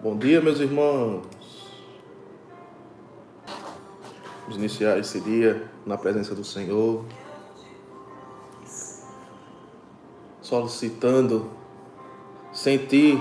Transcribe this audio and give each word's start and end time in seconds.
Bom 0.00 0.16
dia, 0.16 0.40
meus 0.40 0.60
irmãos. 0.60 1.26
Vamos 4.42 4.56
iniciar 4.56 4.96
esse 4.96 5.20
dia 5.20 5.68
na 5.84 5.98
presença 5.98 6.36
do 6.36 6.44
Senhor, 6.44 7.04
solicitando 10.40 11.50
sentir 12.52 13.18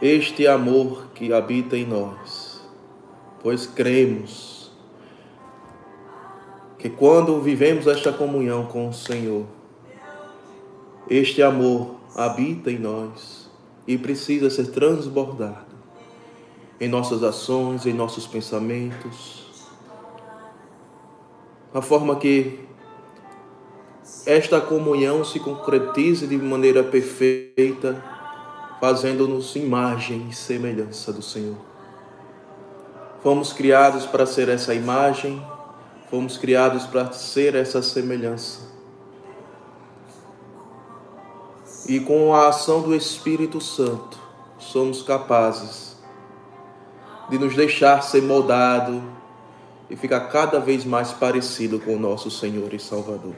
este 0.00 0.46
amor 0.46 1.08
que 1.14 1.30
habita 1.30 1.76
em 1.76 1.84
nós, 1.84 2.66
pois 3.42 3.66
cremos 3.66 4.72
que 6.78 6.88
quando 6.88 7.38
vivemos 7.42 7.86
esta 7.86 8.14
comunhão 8.14 8.64
com 8.64 8.88
o 8.88 8.94
Senhor, 8.94 9.44
este 11.06 11.42
amor 11.42 11.96
habita 12.16 12.70
em 12.70 12.78
nós 12.78 13.47
e 13.88 13.96
precisa 13.96 14.50
ser 14.50 14.66
transbordado 14.66 15.74
em 16.78 16.88
nossas 16.88 17.22
ações, 17.22 17.86
em 17.86 17.94
nossos 17.94 18.26
pensamentos. 18.26 19.48
A 21.72 21.80
forma 21.80 22.16
que 22.16 22.60
esta 24.26 24.60
comunhão 24.60 25.24
se 25.24 25.40
concretize 25.40 26.26
de 26.26 26.36
maneira 26.36 26.84
perfeita, 26.84 28.04
fazendo-nos 28.78 29.56
imagem 29.56 30.28
e 30.28 30.34
semelhança 30.34 31.10
do 31.10 31.22
Senhor. 31.22 31.56
Fomos 33.22 33.54
criados 33.54 34.04
para 34.04 34.26
ser 34.26 34.50
essa 34.50 34.74
imagem, 34.74 35.42
fomos 36.10 36.36
criados 36.36 36.84
para 36.84 37.10
ser 37.10 37.54
essa 37.54 37.80
semelhança. 37.80 38.67
E 41.88 41.98
com 41.98 42.34
a 42.34 42.48
ação 42.48 42.82
do 42.82 42.94
Espírito 42.94 43.62
Santo 43.62 44.18
somos 44.58 45.00
capazes 45.00 45.96
de 47.30 47.38
nos 47.38 47.56
deixar 47.56 48.02
ser 48.02 48.22
moldado 48.22 49.02
e 49.88 49.96
ficar 49.96 50.20
cada 50.28 50.60
vez 50.60 50.84
mais 50.84 51.12
parecido 51.12 51.80
com 51.80 51.96
o 51.96 51.98
nosso 51.98 52.30
Senhor 52.30 52.74
e 52.74 52.78
Salvador. 52.78 53.34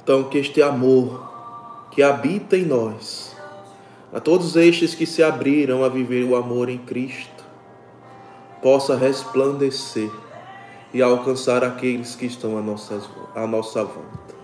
Então, 0.00 0.24
que 0.24 0.38
este 0.38 0.62
amor 0.62 1.28
que 1.90 2.04
habita 2.04 2.56
em 2.56 2.64
nós, 2.64 3.36
a 4.12 4.20
todos 4.20 4.54
estes 4.54 4.94
que 4.94 5.06
se 5.06 5.24
abriram 5.24 5.82
a 5.84 5.88
viver 5.88 6.22
o 6.24 6.36
amor 6.36 6.68
em 6.68 6.78
Cristo, 6.78 7.44
possa 8.62 8.96
resplandecer 8.96 10.10
e 10.94 11.02
alcançar 11.02 11.64
aqueles 11.64 12.14
que 12.14 12.26
estão 12.26 12.56
à 12.56 12.62
nossa, 12.62 13.02
à 13.34 13.46
nossa 13.46 13.82
volta. 13.84 14.37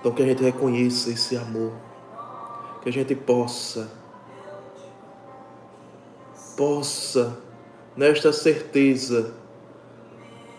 Então 0.00 0.12
que 0.12 0.22
a 0.22 0.26
gente 0.26 0.42
reconheça 0.42 1.10
esse 1.10 1.36
amor, 1.36 1.72
que 2.82 2.88
a 2.88 2.92
gente 2.92 3.14
possa, 3.14 3.90
possa, 6.56 7.38
nesta 7.94 8.32
certeza 8.32 9.34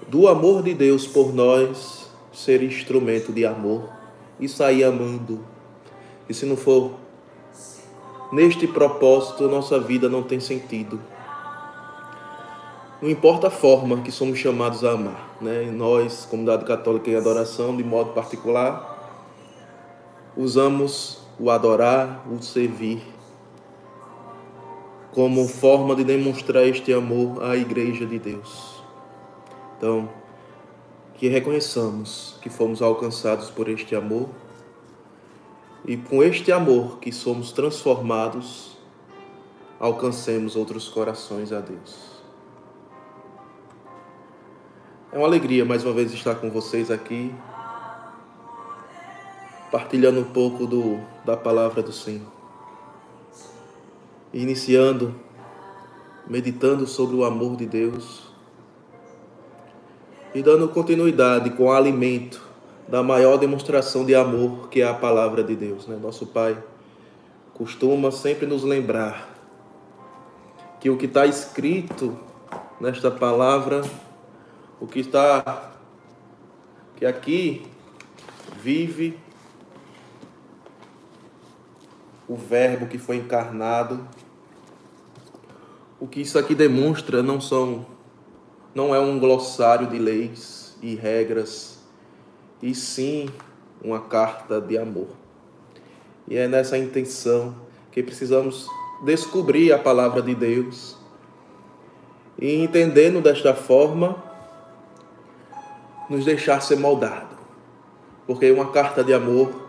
do 0.08 0.28
amor 0.28 0.61
de 0.61 0.75
Deus 0.75 1.08
por 1.08 1.33
nós, 1.33 2.08
ser 2.31 2.61
instrumento 2.61 3.33
de 3.33 3.44
amor 3.45 3.89
e 4.39 4.48
sair 4.48 4.83
amando. 4.83 5.44
E 6.30 6.33
se 6.33 6.45
não 6.45 6.55
for 6.55 6.92
neste 8.31 8.67
propósito, 8.67 9.48
nossa 9.50 9.80
vida 9.80 10.08
não 10.08 10.22
tem 10.22 10.39
sentido. 10.39 11.02
Não 13.02 13.09
importa 13.09 13.48
a 13.48 13.52
forma 13.52 14.02
que 14.02 14.11
somos 14.11 14.38
chamados 14.38 14.83
a 14.86 14.92
amar, 14.92 15.36
né? 15.42 15.64
Nós, 15.72 16.26
comunidade 16.30 16.66
católica 16.66 17.09
em 17.09 17.16
adoração, 17.16 17.76
de 17.76 17.83
modo 17.83 18.11
particular, 18.14 18.91
usamos 20.35 21.21
o 21.39 21.49
adorar, 21.49 22.25
o 22.31 22.41
servir, 22.41 23.01
como 25.11 25.47
forma 25.47 25.95
de 25.95 26.03
demonstrar 26.03 26.65
este 26.65 26.93
amor 26.93 27.43
à 27.43 27.55
Igreja 27.57 28.05
de 28.05 28.17
Deus. 28.17 28.81
Então, 29.77 30.09
que 31.15 31.27
reconheçamos 31.27 32.37
que 32.41 32.49
fomos 32.49 32.81
alcançados 32.81 33.49
por 33.49 33.67
este 33.67 33.95
amor 33.95 34.30
e 35.86 35.97
com 35.97 36.23
este 36.23 36.52
amor 36.52 36.99
que 36.99 37.11
somos 37.11 37.52
transformados, 37.52 38.77
alcancemos 39.80 40.55
outros 40.55 40.87
corações 40.87 41.52
a 41.52 41.59
Deus. 41.59 42.11
É 45.11 45.17
uma 45.17 45.27
alegria 45.27 45.65
mais 45.65 45.83
uma 45.83 45.93
vez 45.93 46.14
estar 46.14 46.36
com 46.36 46.49
vocês 46.49 46.89
aqui 46.89 47.33
partilhando 49.71 50.20
um 50.20 50.26
pouco 50.26 50.67
do, 50.67 50.99
da 51.23 51.37
palavra 51.37 51.82
do 51.82 51.93
Senhor. 51.93 52.27
Iniciando, 54.33 55.15
meditando 56.27 56.86
sobre 56.86 57.15
o 57.15 57.23
amor 57.23 57.55
de 57.55 57.65
Deus 57.65 58.30
e 60.33 60.42
dando 60.42 60.67
continuidade 60.70 61.49
com 61.52 61.64
o 61.64 61.71
alimento 61.71 62.42
da 62.87 63.02
maior 63.02 63.37
demonstração 63.37 64.05
de 64.05 64.14
amor 64.14 64.70
que 64.70 64.82
é 64.82 64.87
a 64.87 64.93
palavra 64.93 65.43
de 65.43 65.55
Deus. 65.55 65.88
Né? 65.88 65.98
Nosso 66.02 66.26
Pai 66.27 66.61
costuma 67.53 68.11
sempre 68.11 68.45
nos 68.45 68.64
lembrar 68.64 69.30
que 70.80 70.89
o 70.89 70.98
que 70.98 71.05
está 71.05 71.26
escrito 71.26 72.17
nesta 72.80 73.11
palavra, 73.11 73.82
o 74.80 74.88
que 74.88 74.99
está 74.99 75.71
que 76.98 77.05
aqui 77.05 77.65
vive 78.61 79.17
o 82.31 82.36
Verbo 82.37 82.87
que 82.87 82.97
foi 82.97 83.17
encarnado. 83.17 84.08
O 85.99 86.08
que 86.08 86.21
isso 86.21 86.39
aqui 86.39 86.55
demonstra 86.55 87.21
não 87.21 87.42
são 87.42 87.86
não 88.73 88.95
é 88.95 88.99
um 89.02 89.19
glossário 89.19 89.87
de 89.87 89.99
leis 89.99 90.77
e 90.81 90.95
regras, 90.95 91.80
e 92.61 92.73
sim 92.73 93.27
uma 93.83 93.99
carta 93.99 94.61
de 94.61 94.77
amor. 94.77 95.09
E 96.25 96.37
é 96.37 96.47
nessa 96.47 96.77
intenção 96.77 97.53
que 97.91 98.02
precisamos 98.02 98.65
descobrir 99.03 99.73
a 99.73 99.77
palavra 99.77 100.21
de 100.21 100.33
Deus 100.33 100.95
e 102.39 102.64
entendendo 102.64 103.20
desta 103.20 103.53
forma 103.53 104.23
nos 106.09 106.23
deixar 106.23 106.61
ser 106.61 106.77
moldado. 106.77 107.36
Porque 108.25 108.49
uma 108.49 108.71
carta 108.71 109.03
de 109.03 109.14
amor 109.14 109.61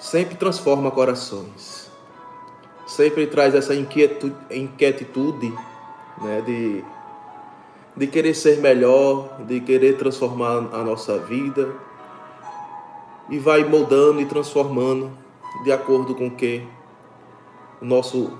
sempre 0.00 0.34
transforma 0.34 0.90
corações. 0.90 1.90
Sempre 2.86 3.26
traz 3.26 3.54
essa 3.54 3.74
inquietude, 3.74 4.34
inquietude 4.50 5.54
né, 6.20 6.40
de, 6.40 6.84
de 7.96 8.06
querer 8.08 8.34
ser 8.34 8.58
melhor, 8.58 9.40
de 9.46 9.60
querer 9.60 9.96
transformar 9.96 10.70
a 10.72 10.82
nossa 10.82 11.18
vida. 11.18 11.72
E 13.28 13.38
vai 13.38 13.62
moldando 13.62 14.20
e 14.20 14.26
transformando 14.26 15.12
de 15.62 15.70
acordo 15.70 16.14
com 16.14 16.30
que 16.30 16.66
o 17.80 17.84
nosso 17.84 18.32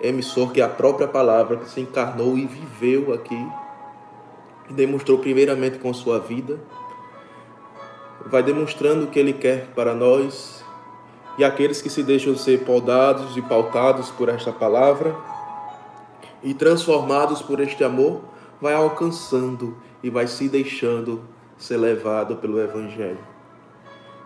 emissor, 0.00 0.52
que 0.52 0.60
é 0.60 0.64
a 0.64 0.68
própria 0.68 1.08
palavra, 1.08 1.56
que 1.56 1.68
se 1.68 1.80
encarnou 1.80 2.38
e 2.38 2.46
viveu 2.46 3.12
aqui, 3.12 3.46
e 4.68 4.72
demonstrou 4.72 5.18
primeiramente 5.18 5.78
com 5.78 5.92
sua 5.92 6.20
vida, 6.20 6.60
vai 8.26 8.42
demonstrando 8.42 9.04
o 9.04 9.06
que 9.08 9.18
ele 9.18 9.32
quer 9.32 9.66
para 9.74 9.94
nós 9.94 10.59
e 11.40 11.44
aqueles 11.44 11.80
que 11.80 11.88
se 11.88 12.02
deixam 12.02 12.36
ser 12.36 12.66
podados 12.66 13.34
e 13.34 13.40
pautados 13.40 14.10
por 14.10 14.28
esta 14.28 14.52
palavra 14.52 15.16
e 16.42 16.52
transformados 16.52 17.40
por 17.40 17.60
este 17.60 17.82
amor, 17.82 18.20
vai 18.60 18.74
alcançando 18.74 19.74
e 20.02 20.10
vai 20.10 20.26
se 20.26 20.50
deixando 20.50 21.22
ser 21.56 21.78
levado 21.78 22.36
pelo 22.36 22.60
Evangelho. 22.60 23.24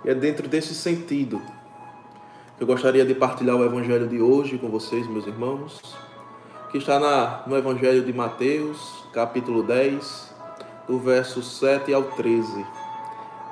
E 0.05 0.11
é 0.11 0.15
dentro 0.15 0.49
desse 0.49 0.75
sentido 0.75 1.41
que 2.57 2.65
eu 2.65 2.67
gostaria 2.67 3.05
de 3.05 3.15
partilhar 3.15 3.55
o 3.55 3.65
Evangelho 3.65 4.09
de 4.09 4.21
hoje 4.21 4.59
com 4.59 4.69
vocês, 4.69 5.07
meus 5.07 5.25
irmãos, 5.25 5.81
que 6.73 6.79
está 6.79 6.99
na, 6.99 7.45
no 7.47 7.57
Evangelho 7.57 8.03
de 8.03 8.13
Mateus, 8.13 9.05
capítulo 9.13 9.63
10, 9.63 10.35
do 10.89 10.99
verso 10.99 11.45
7 11.45 11.95
ao 11.95 12.03
13. 12.03 12.84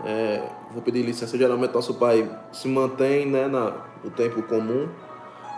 É, 0.05 0.43
vou 0.73 0.83
pedir 0.83 1.03
licença, 1.03 1.39
geralmente 1.39 1.73
nosso 1.73 1.95
pai 1.95 2.29
se 2.53 2.67
mantém 2.67 3.27
né, 3.27 3.47
na, 3.47 3.73
no 4.03 4.11
tempo 4.11 4.43
comum, 4.43 4.89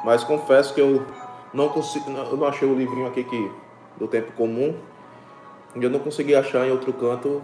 mas 0.05 0.23
confesso 0.23 0.75
que 0.75 0.81
eu 0.81 1.03
não 1.53 1.71
consigo, 1.71 2.11
eu 2.11 2.37
não 2.37 2.47
achei 2.47 2.69
o 2.69 2.75
livrinho 2.75 3.07
aqui 3.07 3.25
que, 3.25 3.51
do 3.97 4.07
tempo 4.07 4.33
comum, 4.33 4.75
e 5.75 5.83
eu 5.83 5.89
não 5.89 5.99
consegui 5.99 6.35
achar 6.35 6.67
em 6.67 6.71
outro 6.71 6.93
canto 6.93 7.41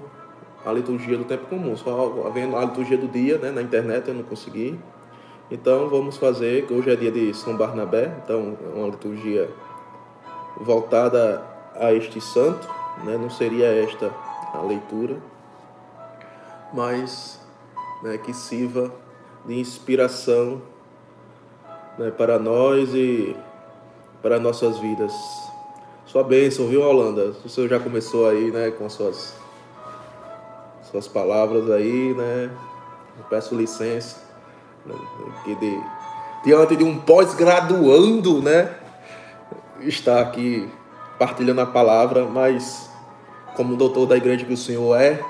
a 0.65 0.73
liturgia 0.73 1.17
do 1.17 1.25
tempo 1.25 1.47
comum, 1.47 1.75
só 1.75 2.23
havendo 2.27 2.55
a 2.55 2.65
liturgia 2.67 2.99
do 2.99 3.09
dia 3.09 3.39
né, 3.39 3.51
na 3.51 3.63
internet 3.63 4.09
eu 4.09 4.15
não 4.15 4.23
consegui. 4.23 4.79
Então 5.51 5.89
vamos 5.89 6.19
fazer, 6.19 6.67
que 6.67 6.75
hoje 6.75 6.91
é 6.91 6.97
dia 6.97 7.11
de 7.11 7.33
São 7.33 7.57
Barnabé, 7.57 8.15
então 8.23 8.59
é 8.63 8.79
uma 8.79 8.89
liturgia 8.89 9.49
voltada 10.61 11.43
a 11.75 11.95
este 11.95 12.21
santo, 12.21 12.69
né, 13.05 13.17
não 13.17 13.31
seria 13.31 13.67
esta 13.67 14.13
a 14.53 14.61
leitura 14.61 15.17
mas 16.73 17.41
né, 18.03 18.19
que 18.19 18.33
sirva 18.33 18.93
de 19.45 19.59
inspiração 19.59 20.63
né, 21.99 22.11
para 22.11 22.39
nós 22.39 22.95
e 22.95 23.37
para 24.23 24.39
nossas 24.39 24.79
vidas. 24.79 25.13
Sua 26.07 26.25
bênção, 26.25 26.67
viu, 26.67 26.83
Holanda? 26.83 27.35
O 27.45 27.49
senhor 27.49 27.69
já 27.69 27.79
começou 27.79 28.29
aí, 28.29 28.51
né, 28.51 28.71
com 28.71 28.89
suas, 28.89 29.35
suas 30.91 31.07
palavras 31.07 31.71
aí, 31.71 32.15
né? 32.15 32.51
Eu 33.19 33.25
peço 33.29 33.55
licença, 33.55 34.21
né, 34.85 34.95
de, 35.47 35.81
diante 36.45 36.75
de 36.75 36.85
um 36.85 36.99
pós-graduando, 36.99 38.43
né, 38.43 38.75
está 39.81 40.21
aqui 40.21 40.69
partilhando 41.19 41.61
a 41.61 41.67
palavra, 41.67 42.25
mas 42.25 42.91
como 43.55 43.77
doutor 43.77 44.07
da 44.07 44.17
igreja 44.17 44.45
que 44.45 44.53
o 44.53 44.57
senhor 44.57 44.99
é, 45.01 45.21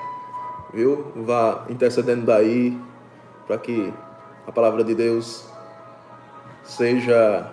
viu? 0.73 1.11
Vá 1.15 1.65
intercedendo 1.69 2.25
daí 2.25 2.79
para 3.47 3.57
que 3.57 3.93
a 4.47 4.51
palavra 4.51 4.83
de 4.83 4.95
Deus 4.95 5.45
seja 6.63 7.51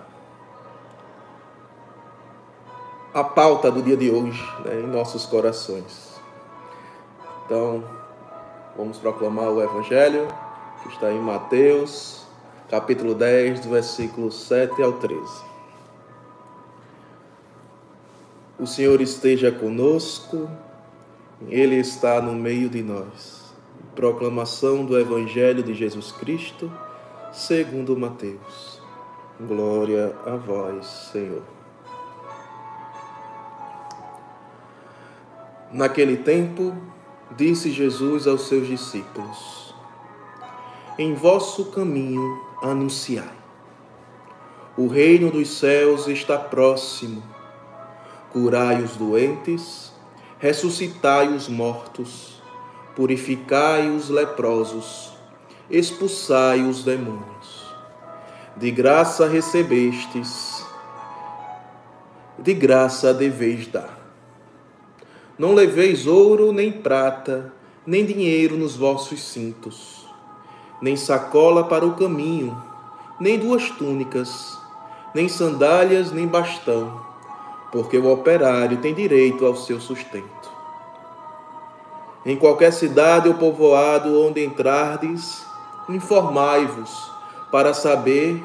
a 3.13 3.23
pauta 3.23 3.71
do 3.71 3.81
dia 3.81 3.97
de 3.97 4.09
hoje 4.09 4.43
né, 4.63 4.81
em 4.81 4.87
nossos 4.87 5.25
corações. 5.25 6.19
Então, 7.45 7.83
vamos 8.77 8.97
proclamar 8.97 9.49
o 9.49 9.61
Evangelho 9.61 10.27
que 10.83 10.89
está 10.89 11.11
em 11.11 11.19
Mateus, 11.19 12.25
capítulo 12.69 13.13
10, 13.13 13.61
do 13.61 13.69
versículo 13.69 14.31
7 14.31 14.81
ao 14.81 14.93
13. 14.93 15.49
O 18.59 18.67
Senhor 18.67 19.01
esteja 19.01 19.51
conosco, 19.51 20.49
Ele 21.47 21.75
está 21.75 22.21
no 22.21 22.33
meio 22.33 22.69
de 22.69 22.83
nós. 22.83 23.53
Proclamação 23.95 24.85
do 24.85 24.99
Evangelho 24.99 25.63
de 25.63 25.73
Jesus 25.73 26.11
Cristo, 26.11 26.71
segundo 27.31 27.97
Mateus. 27.97 28.81
Glória 29.39 30.15
a 30.25 30.35
vós, 30.35 30.85
Senhor. 31.11 31.43
Naquele 35.71 36.17
tempo, 36.17 36.75
disse 37.37 37.71
Jesus 37.71 38.27
aos 38.27 38.47
seus 38.47 38.67
discípulos: 38.67 39.73
Em 40.97 41.13
vosso 41.13 41.65
caminho 41.65 42.41
anunciai. 42.61 43.37
O 44.77 44.87
reino 44.87 45.29
dos 45.29 45.49
céus 45.49 46.07
está 46.07 46.37
próximo. 46.37 47.23
Curai 48.31 48.81
os 48.81 48.95
doentes, 48.95 49.88
ressuscitai 50.39 51.27
os 51.27 51.49
mortos, 51.49 52.41
purificai 52.95 53.89
os 53.89 54.09
leprosos, 54.09 55.11
expulsai 55.69 56.61
os 56.61 56.81
demônios. 56.81 57.67
De 58.55 58.71
graça 58.71 59.27
recebestes, 59.27 60.65
de 62.37 62.53
graça 62.53 63.13
deveis 63.13 63.67
dar. 63.67 63.99
Não 65.37 65.53
leveis 65.53 66.07
ouro, 66.07 66.53
nem 66.53 66.71
prata, 66.71 67.53
nem 67.85 68.05
dinheiro 68.05 68.55
nos 68.55 68.77
vossos 68.77 69.21
cintos, 69.21 70.07
nem 70.81 70.95
sacola 70.95 71.65
para 71.65 71.85
o 71.85 71.95
caminho, 71.95 72.61
nem 73.19 73.37
duas 73.37 73.69
túnicas, 73.71 74.57
nem 75.13 75.27
sandálias, 75.27 76.13
nem 76.13 76.25
bastão, 76.25 77.08
porque 77.71 77.97
o 77.97 78.11
operário 78.11 78.77
tem 78.77 78.93
direito 78.93 79.45
ao 79.45 79.55
seu 79.55 79.79
sustento. 79.79 80.49
Em 82.25 82.35
qualquer 82.35 82.73
cidade 82.73 83.27
ou 83.27 83.35
povoado 83.35 84.21
onde 84.21 84.43
entrardes, 84.43 85.45
informai-vos 85.87 87.11
para 87.51 87.73
saber 87.73 88.43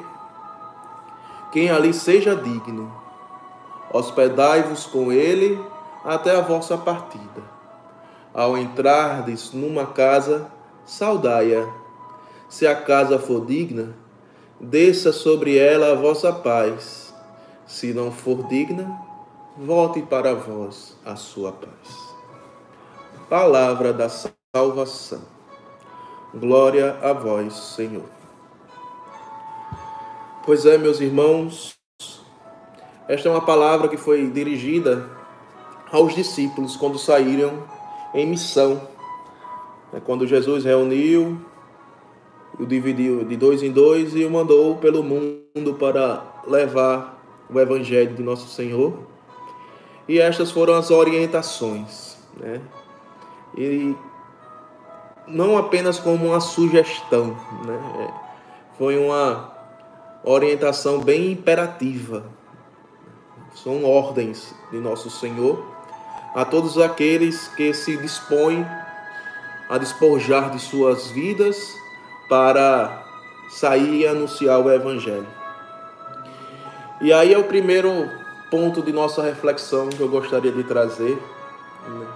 quem 1.51 1.69
ali 1.69 1.93
seja 1.93 2.35
digno. 2.35 2.91
Hospedai-vos 3.91 4.85
com 4.85 5.11
ele 5.11 5.59
até 6.03 6.35
a 6.35 6.41
vossa 6.41 6.77
partida. 6.77 7.43
Ao 8.33 8.57
entrardes 8.57 9.53
numa 9.53 9.85
casa, 9.85 10.47
saudai-a. 10.85 11.67
Se 12.49 12.67
a 12.67 12.75
casa 12.75 13.17
for 13.17 13.45
digna, 13.45 13.95
desça 14.59 15.11
sobre 15.11 15.57
ela 15.57 15.91
a 15.91 15.95
vossa 15.95 16.31
paz. 16.31 17.13
Se 17.65 17.93
não 17.93 18.11
for 18.11 18.47
digna, 18.47 19.04
volte 19.57 20.01
para 20.01 20.35
vós 20.35 20.97
a 21.05 21.15
sua 21.15 21.51
paz. 21.51 22.15
Palavra 23.29 23.93
da 23.93 24.09
salvação. 24.09 25.21
Glória 26.33 26.97
a 27.01 27.13
vós, 27.13 27.53
Senhor. 27.53 28.03
Pois 30.45 30.65
é, 30.65 30.77
meus 30.77 30.99
irmãos, 30.99 31.75
esta 33.07 33.29
é 33.29 33.31
uma 33.31 33.45
palavra 33.45 33.87
que 33.87 33.97
foi 33.97 34.29
dirigida 34.29 35.09
aos 35.91 36.13
discípulos 36.13 36.75
quando 36.75 36.99
saíram 36.99 37.63
em 38.13 38.27
missão. 38.27 38.81
É 39.93 39.99
quando 40.01 40.27
Jesus 40.27 40.65
reuniu, 40.65 41.39
o 42.59 42.65
dividiu 42.65 43.23
de 43.23 43.37
dois 43.37 43.63
em 43.63 43.71
dois 43.71 44.13
e 44.15 44.25
o 44.25 44.29
mandou 44.29 44.75
pelo 44.75 45.01
mundo 45.01 45.73
para 45.79 46.21
levar 46.45 47.23
o 47.49 47.59
Evangelho 47.59 48.13
de 48.13 48.21
Nosso 48.21 48.49
Senhor. 48.49 49.14
E 50.07 50.19
estas 50.19 50.51
foram 50.51 50.75
as 50.75 50.91
orientações. 50.91 52.17
Né? 52.37 52.61
E 53.57 53.95
não 55.27 55.57
apenas 55.57 55.99
como 55.99 56.27
uma 56.27 56.39
sugestão, 56.39 57.35
né? 57.65 58.13
foi 58.77 58.97
uma 58.97 59.51
orientação 60.23 60.99
bem 60.99 61.31
imperativa. 61.31 62.23
São 63.55 63.85
ordens 63.85 64.53
de 64.71 64.77
Nosso 64.77 65.09
Senhor 65.09 65.75
a 66.35 66.43
todos 66.43 66.77
aqueles 66.77 67.47
que 67.49 67.73
se 67.73 67.95
dispõem 67.97 68.67
a 69.69 69.77
despojar 69.77 70.51
de 70.51 70.59
suas 70.59 71.07
vidas 71.07 71.73
para 72.27 73.03
sair 73.49 74.01
e 74.01 74.07
anunciar 74.07 74.59
o 74.59 74.69
Evangelho. 74.69 75.27
E 77.01 77.13
aí 77.13 77.33
é 77.33 77.37
o 77.37 77.45
primeiro 77.45 78.09
ponto 78.49 78.81
de 78.81 78.91
nossa 78.91 79.21
reflexão 79.21 79.89
que 79.89 80.01
eu 80.01 80.09
gostaria 80.09 80.51
de 80.51 80.63
trazer, 80.63 81.17
né? 81.87 82.07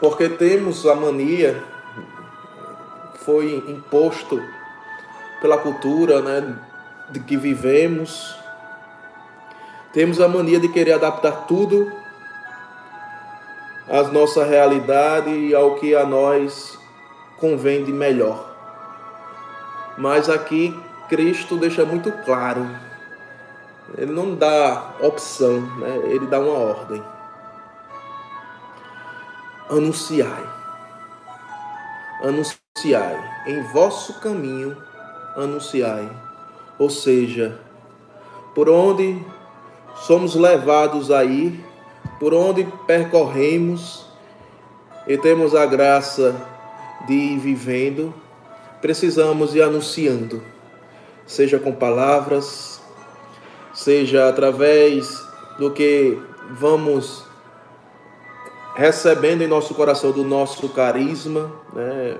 porque 0.00 0.28
temos 0.28 0.86
a 0.86 0.94
mania, 0.94 1.62
foi 3.24 3.64
imposto 3.68 4.42
pela 5.40 5.58
cultura 5.58 6.20
né, 6.20 6.56
de 7.10 7.20
que 7.20 7.36
vivemos, 7.36 8.36
temos 9.92 10.20
a 10.20 10.28
mania 10.28 10.60
de 10.60 10.68
querer 10.68 10.92
adaptar 10.92 11.46
tudo 11.46 11.90
à 13.88 14.02
nossa 14.04 14.44
realidade 14.44 15.30
e 15.30 15.54
ao 15.54 15.76
que 15.76 15.94
a 15.94 16.04
nós 16.04 16.78
convém 17.38 17.84
de 17.84 17.92
melhor. 17.92 18.54
Mas 19.96 20.28
aqui 20.28 20.78
Cristo 21.08 21.56
deixa 21.56 21.84
muito 21.84 22.12
claro. 22.24 22.68
Ele 23.94 24.12
não 24.12 24.34
dá 24.34 24.94
opção, 25.00 25.60
né? 25.78 25.96
ele 26.04 26.26
dá 26.26 26.40
uma 26.40 26.58
ordem. 26.58 27.02
Anunciai. 29.70 30.44
Anunciai. 32.22 33.44
Em 33.46 33.62
vosso 33.72 34.20
caminho, 34.20 34.76
anunciai. 35.36 36.08
Ou 36.78 36.90
seja, 36.90 37.58
por 38.54 38.68
onde 38.68 39.24
somos 39.94 40.34
levados 40.34 41.10
a 41.10 41.24
ir, 41.24 41.64
por 42.18 42.34
onde 42.34 42.64
percorremos 42.86 44.06
e 45.06 45.16
temos 45.16 45.54
a 45.54 45.64
graça 45.64 46.34
de 47.06 47.12
ir 47.12 47.38
vivendo, 47.38 48.12
precisamos 48.80 49.54
ir 49.54 49.62
anunciando, 49.62 50.42
seja 51.26 51.58
com 51.58 51.72
palavras, 51.72 52.75
seja 53.76 54.26
através 54.26 55.22
do 55.58 55.70
que 55.70 56.18
vamos 56.50 57.24
recebendo 58.74 59.42
em 59.42 59.46
nosso 59.46 59.74
coração 59.74 60.12
do 60.12 60.24
nosso 60.24 60.70
carisma, 60.70 61.52
né? 61.74 62.16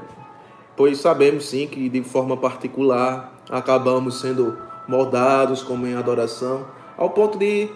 pois 0.76 0.98
sabemos 0.98 1.46
sim 1.46 1.66
que 1.66 1.88
de 1.88 2.02
forma 2.02 2.36
particular 2.36 3.32
acabamos 3.48 4.20
sendo 4.20 4.58
moldados 4.86 5.62
como 5.62 5.86
em 5.86 5.94
adoração, 5.94 6.66
ao 6.96 7.10
ponto 7.10 7.38
de 7.38 7.70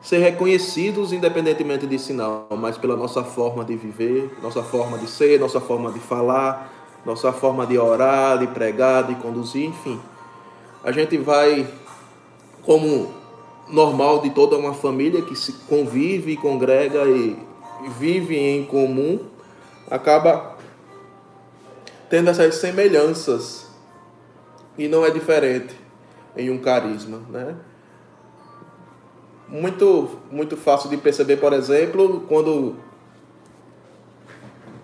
ser 0.00 0.18
reconhecidos 0.18 1.12
independentemente 1.12 1.88
de 1.88 1.98
sinal, 1.98 2.46
mas 2.52 2.78
pela 2.78 2.96
nossa 2.96 3.24
forma 3.24 3.64
de 3.64 3.74
viver, 3.74 4.30
nossa 4.40 4.62
forma 4.62 4.96
de 4.96 5.08
ser, 5.08 5.40
nossa 5.40 5.60
forma 5.60 5.90
de 5.90 5.98
falar, 5.98 6.72
nossa 7.04 7.32
forma 7.32 7.66
de 7.66 7.76
orar, 7.76 8.38
de 8.38 8.46
pregar, 8.46 9.04
de 9.04 9.16
conduzir, 9.16 9.64
enfim. 9.64 10.00
A 10.84 10.92
gente 10.92 11.16
vai 11.18 11.66
como 12.68 13.08
normal 13.70 14.20
de 14.20 14.28
toda 14.28 14.58
uma 14.58 14.74
família 14.74 15.22
que 15.22 15.34
se 15.34 15.54
convive 15.66 16.36
congrega 16.36 17.02
e 17.06 17.34
vive 17.98 18.36
em 18.36 18.62
comum, 18.66 19.20
acaba 19.90 20.54
tendo 22.10 22.28
essas 22.28 22.56
semelhanças. 22.56 23.66
E 24.76 24.86
não 24.86 25.02
é 25.02 25.10
diferente 25.10 25.74
em 26.36 26.50
um 26.50 26.58
carisma, 26.58 27.22
né? 27.30 27.56
Muito, 29.48 30.18
muito 30.30 30.54
fácil 30.54 30.90
de 30.90 30.98
perceber, 30.98 31.38
por 31.38 31.54
exemplo, 31.54 32.26
quando 32.28 32.76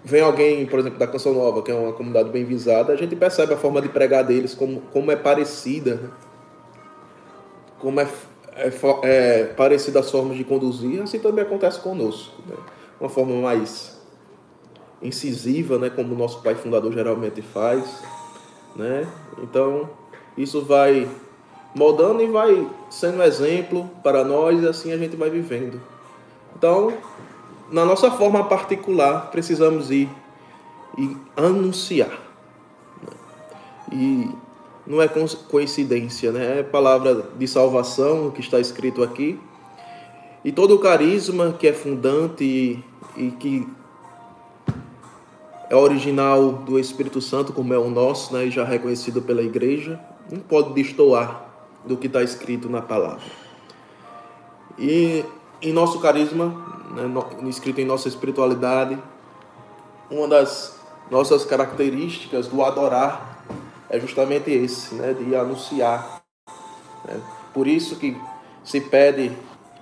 vem 0.03 0.23
alguém, 0.23 0.65
por 0.65 0.79
exemplo, 0.79 0.99
da 0.99 1.07
Canção 1.07 1.35
Nova, 1.35 1.63
que 1.63 1.71
é 1.71 1.75
uma 1.75 1.93
comunidade 1.93 2.31
bem 2.31 2.47
visada, 2.47 2.95
a 2.95 2.97
gente 2.97 3.15
percebe 3.15 3.53
a 3.53 3.59
forma 3.59 3.83
de 3.83 3.91
pregar 3.91 4.25
deles 4.25 4.55
como, 4.55 4.81
como 4.91 5.13
é 5.13 5.17
parecida, 5.17 5.97
né? 5.97 6.11
Como 7.85 8.01
é, 8.01 8.09
é, 8.57 8.73
é 9.03 9.45
parecida 9.45 10.01
as 10.01 10.11
formas 10.11 10.39
de 10.39 10.43
conduzir, 10.43 11.03
assim 11.03 11.19
também 11.19 11.45
acontece 11.45 11.79
conosco. 11.81 12.33
Né? 12.49 12.57
Uma 12.99 13.11
forma 13.11 13.35
mais 13.43 14.01
incisiva, 15.03 15.79
né? 15.79 15.91
como 15.91 16.15
o 16.15 16.19
nosso 16.19 16.41
pai 16.41 16.55
fundador 16.55 16.91
geralmente 16.95 17.43
faz. 17.43 18.03
Né? 18.75 19.07
Então, 19.43 19.91
isso 20.37 20.65
vai 20.65 21.07
moldando 21.75 22.23
e 22.23 22.27
vai 22.27 22.67
sendo 22.89 23.23
exemplo 23.23 23.91
para 24.03 24.25
nós 24.25 24.63
e 24.63 24.67
assim 24.67 24.91
a 24.91 24.97
gente 24.97 25.15
vai 25.15 25.29
vivendo. 25.29 25.79
Então, 26.57 26.91
na 27.71 27.85
nossa 27.85 28.11
forma 28.11 28.45
particular, 28.45 29.31
precisamos 29.31 29.91
ir 29.91 30.09
e 30.97 31.15
anunciar. 31.37 32.19
E 33.93 34.31
não 34.87 35.01
é 35.01 35.09
coincidência, 35.51 36.31
né? 36.31 36.61
É 36.61 36.63
palavra 36.63 37.31
de 37.37 37.49
salvação 37.49 38.31
que 38.31 38.41
está 38.41 38.61
escrito 38.61 39.03
aqui. 39.03 39.39
E 40.45 40.53
todo 40.53 40.75
o 40.75 40.79
carisma 40.79 41.53
que 41.59 41.67
é 41.67 41.73
fundante 41.73 42.45
e, 42.45 42.85
e 43.17 43.31
que 43.31 43.67
é 45.71 45.75
original 45.75 46.53
do 46.53 46.79
Espírito 46.79 47.21
Santo, 47.21 47.53
como 47.53 47.73
é 47.73 47.79
o 47.79 47.89
nosso, 47.89 48.35
né, 48.35 48.47
e 48.47 48.51
já 48.51 48.65
reconhecido 48.65 49.23
pela 49.23 49.43
igreja, 49.43 49.99
não 50.31 50.39
pode 50.39 50.75
destoar 50.75 51.47
do 51.85 51.97
que 51.97 52.07
está 52.07 52.23
escrito 52.23 52.69
na 52.69 52.83
palavra. 52.83 53.25
E 54.79 55.25
em 55.63 55.73
nosso 55.73 55.99
carisma, 55.99 56.47
né, 56.95 57.05
no, 57.05 57.49
escrito 57.49 57.81
em 57.81 57.85
nossa 57.85 58.07
espiritualidade, 58.09 58.99
uma 60.11 60.29
das 60.29 60.79
nossas 61.11 61.45
características 61.45 62.49
do 62.49 62.63
adorar 62.63 63.34
é 63.95 64.01
justamente 64.01 64.51
esse, 64.51 64.93
né, 64.97 65.13
de 65.15 65.37
anunciar. 65.37 66.25
Né? 67.05 67.21
Por 67.53 67.69
isso 67.69 67.95
que 67.97 68.17
se 68.65 68.81
pede 68.81 69.31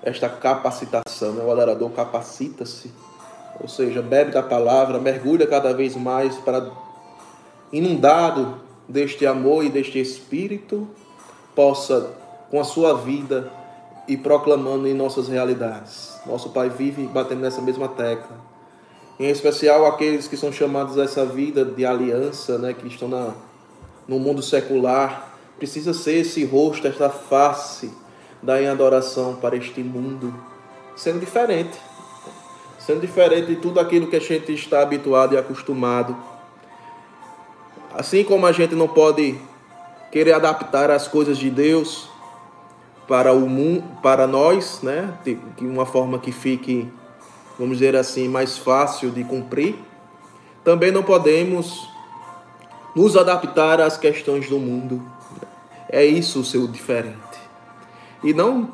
esta 0.02 0.28
capacitação, 0.28 1.33
né? 1.33 1.42
o 1.42 1.50
adorador 1.50 1.90
capacita-se, 1.90 2.92
ou 3.59 3.69
seja, 3.69 4.02
bebe 4.02 4.33
da 4.33 4.42
palavra, 4.42 4.99
mergulha 4.99 5.47
cada 5.47 5.73
vez 5.73 5.97
mais 5.97 6.37
para 6.37 6.71
inundado 7.73 8.61
deste 8.87 9.25
amor 9.25 9.64
e 9.64 9.71
deste 9.71 9.99
espírito, 9.99 10.87
possa, 11.54 12.11
com 12.50 12.61
a 12.61 12.64
sua 12.64 12.92
vida, 12.99 13.50
ir 14.07 14.19
proclamando 14.19 14.87
em 14.87 14.92
nossas 14.92 15.28
realidades. 15.28 16.21
Nosso 16.26 16.50
Pai 16.50 16.69
vive 16.69 17.07
batendo 17.07 17.40
nessa 17.40 17.62
mesma 17.62 17.88
tecla. 17.88 18.37
Em 19.19 19.31
especial 19.31 19.87
aqueles 19.87 20.28
que 20.28 20.37
são 20.37 20.52
chamados 20.52 20.99
a 20.99 21.04
essa 21.04 21.25
vida 21.25 21.64
de 21.64 21.87
aliança, 21.87 22.59
né, 22.59 22.75
que 22.75 22.87
estão 22.88 23.09
na, 23.09 23.33
no 24.06 24.18
mundo 24.18 24.42
secular, 24.42 25.32
precisa 25.59 25.94
ser 25.94 26.18
esse 26.18 26.44
rosto, 26.44 26.87
esta 26.87 27.09
face 27.09 27.90
da 28.42 28.61
em 28.61 28.66
adoração 28.66 29.37
para 29.37 29.56
este 29.56 29.80
mundo, 29.82 30.35
sendo 30.97 31.21
diferente, 31.21 31.78
sendo 32.78 33.00
diferente 33.00 33.47
de 33.47 33.56
tudo 33.56 33.78
aquilo 33.78 34.09
que 34.09 34.16
a 34.16 34.21
gente 34.21 34.52
está 34.52 34.82
habituado 34.82 35.35
e 35.35 35.38
acostumado. 35.38 36.16
Assim 37.94 38.25
como 38.25 38.47
a 38.47 38.52
gente 38.52 38.75
não 38.75 38.88
pode 38.88 39.38
querer 40.11 40.32
adaptar 40.32 40.90
as 40.90 41.06
coisas 41.06 41.38
de 41.38 41.49
Deus 41.49 42.09
para 43.06 43.32
o 43.32 43.49
mundo, 43.49 43.85
para 44.02 44.26
nós, 44.26 44.80
né, 44.82 45.16
de 45.25 45.38
uma 45.61 45.87
forma 45.87 46.18
que 46.18 46.32
fique, 46.32 46.90
vamos 47.59 47.78
dizer 47.78 47.94
assim, 47.94 48.26
mais 48.28 48.59
fácil 48.59 49.11
de 49.11 49.23
cumprir. 49.23 49.76
Também 50.64 50.90
não 50.90 51.02
podemos 51.02 51.91
nos 52.94 53.16
adaptar 53.16 53.80
às 53.80 53.96
questões 53.96 54.49
do 54.49 54.58
mundo. 54.58 55.02
É 55.88 56.04
isso 56.04 56.40
o 56.40 56.44
seu 56.44 56.66
diferente. 56.66 57.16
E 58.22 58.32
não 58.32 58.70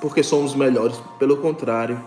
porque 0.00 0.22
somos 0.22 0.54
melhores, 0.54 1.00
pelo 1.18 1.36
contrário. 1.36 2.02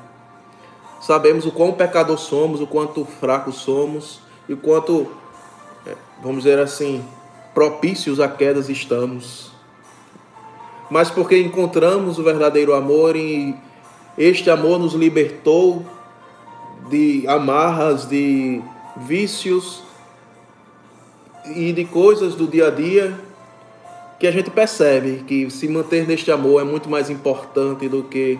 Sabemos 0.99 1.45
o 1.45 1.51
quão 1.51 1.71
pecador 1.71 2.17
somos, 2.17 2.59
o 2.61 2.67
quanto 2.67 3.05
fracos 3.05 3.55
somos 3.55 4.19
e 4.49 4.53
o 4.53 4.57
quanto 4.57 5.09
vamos 6.21 6.43
dizer 6.43 6.59
assim, 6.59 7.03
propícios 7.53 8.19
a 8.19 8.27
quedas 8.27 8.69
estamos. 8.69 9.51
Mas 10.89 11.09
porque 11.09 11.39
encontramos 11.39 12.19
o 12.19 12.23
verdadeiro 12.23 12.73
amor 12.73 13.15
e 13.15 13.55
este 14.17 14.49
amor 14.49 14.79
nos 14.79 14.93
libertou 14.93 15.85
de 16.89 17.27
amarras, 17.27 18.07
de 18.07 18.61
vícios 18.97 19.84
e 21.53 21.73
de 21.73 21.85
coisas 21.85 22.35
do 22.35 22.47
dia 22.47 22.67
a 22.67 22.71
dia 22.71 23.19
que 24.19 24.25
a 24.25 24.31
gente 24.31 24.49
percebe 24.49 25.23
que 25.27 25.49
se 25.49 25.67
manter 25.67 26.07
neste 26.07 26.31
amor 26.31 26.61
é 26.61 26.63
muito 26.63 26.89
mais 26.89 27.09
importante 27.09 27.87
do 27.89 28.03
que 28.03 28.39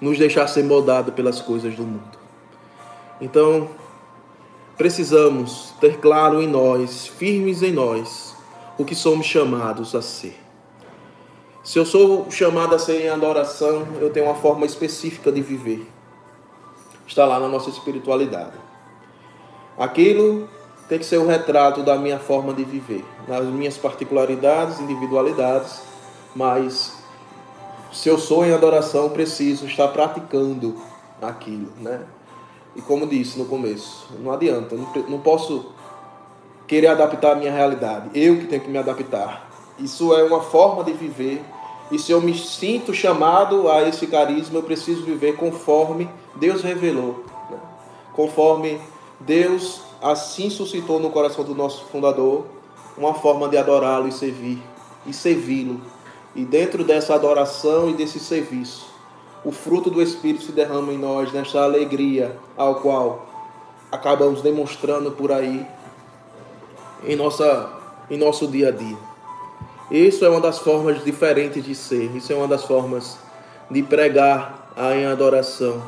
nos 0.00 0.18
deixar 0.18 0.46
ser 0.46 0.64
moldado 0.64 1.12
pelas 1.12 1.40
coisas 1.40 1.74
do 1.74 1.82
mundo. 1.82 2.18
Então, 3.20 3.68
precisamos 4.76 5.74
ter 5.80 5.98
claro 5.98 6.40
em 6.42 6.46
nós, 6.46 7.06
firmes 7.06 7.62
em 7.62 7.72
nós, 7.72 8.36
o 8.76 8.84
que 8.84 8.94
somos 8.94 9.26
chamados 9.26 9.94
a 9.94 10.02
ser. 10.02 10.38
Se 11.64 11.78
eu 11.78 11.84
sou 11.84 12.30
chamado 12.30 12.74
a 12.74 12.78
ser 12.78 13.02
em 13.04 13.08
adoração, 13.08 13.88
eu 14.00 14.10
tenho 14.10 14.26
uma 14.26 14.36
forma 14.36 14.64
específica 14.64 15.32
de 15.32 15.42
viver. 15.42 15.86
Está 17.06 17.26
lá 17.26 17.40
na 17.40 17.48
nossa 17.48 17.70
espiritualidade. 17.70 18.56
Aquilo 19.76 20.48
tem 20.88 20.98
que 20.98 21.04
ser 21.04 21.18
o 21.18 21.26
retrato 21.26 21.82
da 21.82 21.96
minha 21.96 22.18
forma 22.18 22.52
de 22.54 22.64
viver, 22.64 23.04
nas 23.26 23.44
minhas 23.44 23.76
particularidades, 23.76 24.80
individualidades, 24.80 25.82
mas 26.34 26.96
se 27.92 28.08
eu 28.08 28.18
sou 28.18 28.44
em 28.44 28.52
adoração, 28.52 29.10
preciso 29.10 29.66
estar 29.66 29.88
praticando 29.88 30.76
aquilo, 31.20 31.72
né? 31.80 32.02
E 32.74 32.80
como 32.80 33.06
disse 33.06 33.38
no 33.38 33.44
começo, 33.44 34.08
não 34.20 34.32
adianta, 34.32 34.76
não 35.08 35.18
posso 35.18 35.72
querer 36.66 36.88
adaptar 36.88 37.32
a 37.32 37.34
minha 37.34 37.52
realidade. 37.52 38.10
Eu 38.14 38.38
que 38.38 38.46
tenho 38.46 38.62
que 38.62 38.70
me 38.70 38.78
adaptar. 38.78 39.48
Isso 39.78 40.14
é 40.14 40.22
uma 40.22 40.40
forma 40.40 40.84
de 40.84 40.92
viver. 40.92 41.42
E 41.90 41.98
se 41.98 42.12
eu 42.12 42.20
me 42.20 42.36
sinto 42.36 42.92
chamado 42.92 43.70
a 43.70 43.82
esse 43.82 44.06
carisma, 44.06 44.58
eu 44.58 44.62
preciso 44.62 45.02
viver 45.02 45.36
conforme 45.36 46.08
Deus 46.36 46.62
revelou. 46.62 47.24
Né? 47.50 47.58
Conforme 48.12 48.78
Deus 49.18 49.87
assim 50.02 50.50
suscitou 50.50 51.00
no 51.00 51.10
coração 51.10 51.44
do 51.44 51.54
nosso 51.54 51.84
fundador 51.86 52.46
uma 52.96 53.14
forma 53.14 53.48
de 53.48 53.56
adorá-lo 53.56 54.08
e 54.08 54.12
servir 54.12 54.62
e 55.06 55.12
servi-lo. 55.12 55.80
E 56.34 56.44
dentro 56.44 56.84
dessa 56.84 57.14
adoração 57.14 57.90
e 57.90 57.94
desse 57.94 58.20
serviço, 58.20 58.86
o 59.44 59.50
fruto 59.50 59.90
do 59.90 60.02
Espírito 60.02 60.44
se 60.44 60.52
derrama 60.52 60.92
em 60.92 60.98
nós, 60.98 61.32
nesta 61.32 61.62
alegria 61.62 62.36
ao 62.56 62.76
qual 62.76 63.26
acabamos 63.90 64.42
demonstrando 64.42 65.12
por 65.12 65.32
aí 65.32 65.66
em, 67.04 67.16
nossa, 67.16 67.70
em 68.10 68.18
nosso 68.18 68.46
dia 68.46 68.68
a 68.68 68.70
dia. 68.70 68.96
Isso 69.90 70.24
é 70.24 70.28
uma 70.28 70.40
das 70.40 70.58
formas 70.58 71.02
diferentes 71.02 71.64
de 71.64 71.74
ser, 71.74 72.14
isso 72.14 72.32
é 72.32 72.36
uma 72.36 72.46
das 72.46 72.64
formas 72.64 73.18
de 73.70 73.82
pregar 73.82 74.70
a 74.76 74.90
adoração 75.10 75.82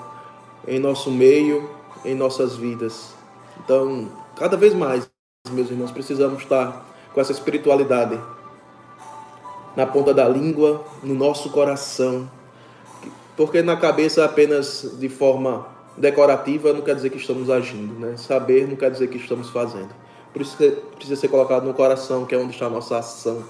em 0.66 0.78
nosso 0.78 1.10
meio, 1.10 1.68
em 2.04 2.14
nossas 2.14 2.56
vidas. 2.56 3.19
Então, 3.64 4.08
cada 4.36 4.56
vez 4.56 4.74
mais, 4.74 5.08
meus 5.50 5.70
irmãos, 5.70 5.90
precisamos 5.90 6.42
estar 6.42 6.84
com 7.12 7.20
essa 7.20 7.32
espiritualidade 7.32 8.18
na 9.76 9.86
ponta 9.86 10.14
da 10.14 10.28
língua, 10.28 10.84
no 11.02 11.14
nosso 11.14 11.50
coração, 11.50 12.28
porque 13.36 13.62
na 13.62 13.76
cabeça 13.76 14.24
apenas 14.24 14.96
de 14.98 15.08
forma 15.08 15.66
decorativa 15.96 16.72
não 16.72 16.80
quer 16.80 16.94
dizer 16.94 17.10
que 17.10 17.18
estamos 17.18 17.50
agindo, 17.50 17.98
né? 17.98 18.16
Saber 18.16 18.66
não 18.66 18.76
quer 18.76 18.90
dizer 18.90 19.08
que 19.08 19.18
estamos 19.18 19.50
fazendo. 19.50 19.90
Por 20.32 20.42
isso 20.42 20.56
que 20.56 20.70
precisa 20.96 21.20
ser 21.20 21.28
colocado 21.28 21.64
no 21.64 21.74
coração, 21.74 22.24
que 22.24 22.34
é 22.34 22.38
onde 22.38 22.52
está 22.52 22.66
a 22.66 22.70
nossa 22.70 22.98
ação. 22.98 23.44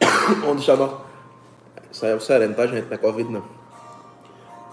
onde 0.46 0.60
está 0.60 0.74
a 0.74 0.76
nossa... 0.76 0.96
Isso 1.90 2.04
aí 2.04 2.12
é 2.12 2.14
o 2.14 2.20
sereno, 2.20 2.54
tá, 2.54 2.66
gente? 2.66 2.86
Não 2.86 2.94
é 2.94 2.98
Covid, 2.98 3.30
não. 3.30 3.44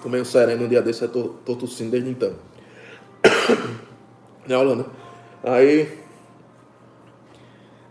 Tomei 0.02 0.22
um 0.22 0.26
sereno 0.26 0.66
um 0.66 0.68
dia 0.68 0.82
desse, 0.82 1.04
eu 1.04 1.10
tô, 1.10 1.24
tô 1.46 1.56
tossindo 1.56 1.92
desde 1.92 2.10
então. 2.10 2.34
né, 4.48 4.58
Holanda? 4.58 4.86
Aí, 5.44 6.00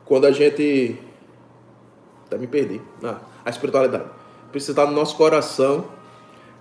quando 0.04 0.26
a 0.26 0.30
gente... 0.32 0.98
Até 2.26 2.38
me 2.38 2.46
perdi. 2.46 2.80
Ah, 3.02 3.18
a 3.44 3.50
espiritualidade. 3.50 4.04
Precisa 4.52 4.72
estar 4.72 4.86
no 4.86 4.92
nosso 4.92 5.16
coração 5.16 5.86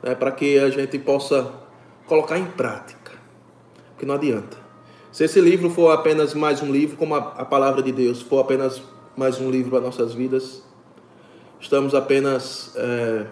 né, 0.02 0.16
para 0.16 0.32
que 0.32 0.58
a 0.58 0.70
gente 0.70 0.98
possa 1.00 1.52
colocar 2.06 2.38
em 2.38 2.46
prática. 2.46 3.12
Porque 3.92 4.06
não 4.06 4.16
adianta. 4.16 4.58
Se 5.12 5.24
esse 5.24 5.42
livro 5.42 5.70
for 5.70 5.92
apenas 5.92 6.34
mais 6.34 6.62
um 6.62 6.72
livro, 6.72 6.98
como 6.98 7.16
a, 7.16 7.18
a 7.18 7.46
palavra 7.46 7.82
de 7.82 7.92
Deus 7.92 8.22
for 8.22 8.40
apenas 8.40 8.82
mais 9.16 9.40
um 9.40 9.50
livro 9.50 9.72
para 9.72 9.82
nossas 9.82 10.14
vidas, 10.14 10.64
estamos 11.60 11.94
apenas 11.94 12.74
é, 12.76 13.26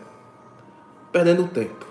perdendo 1.11 1.47
tempo. 1.47 1.85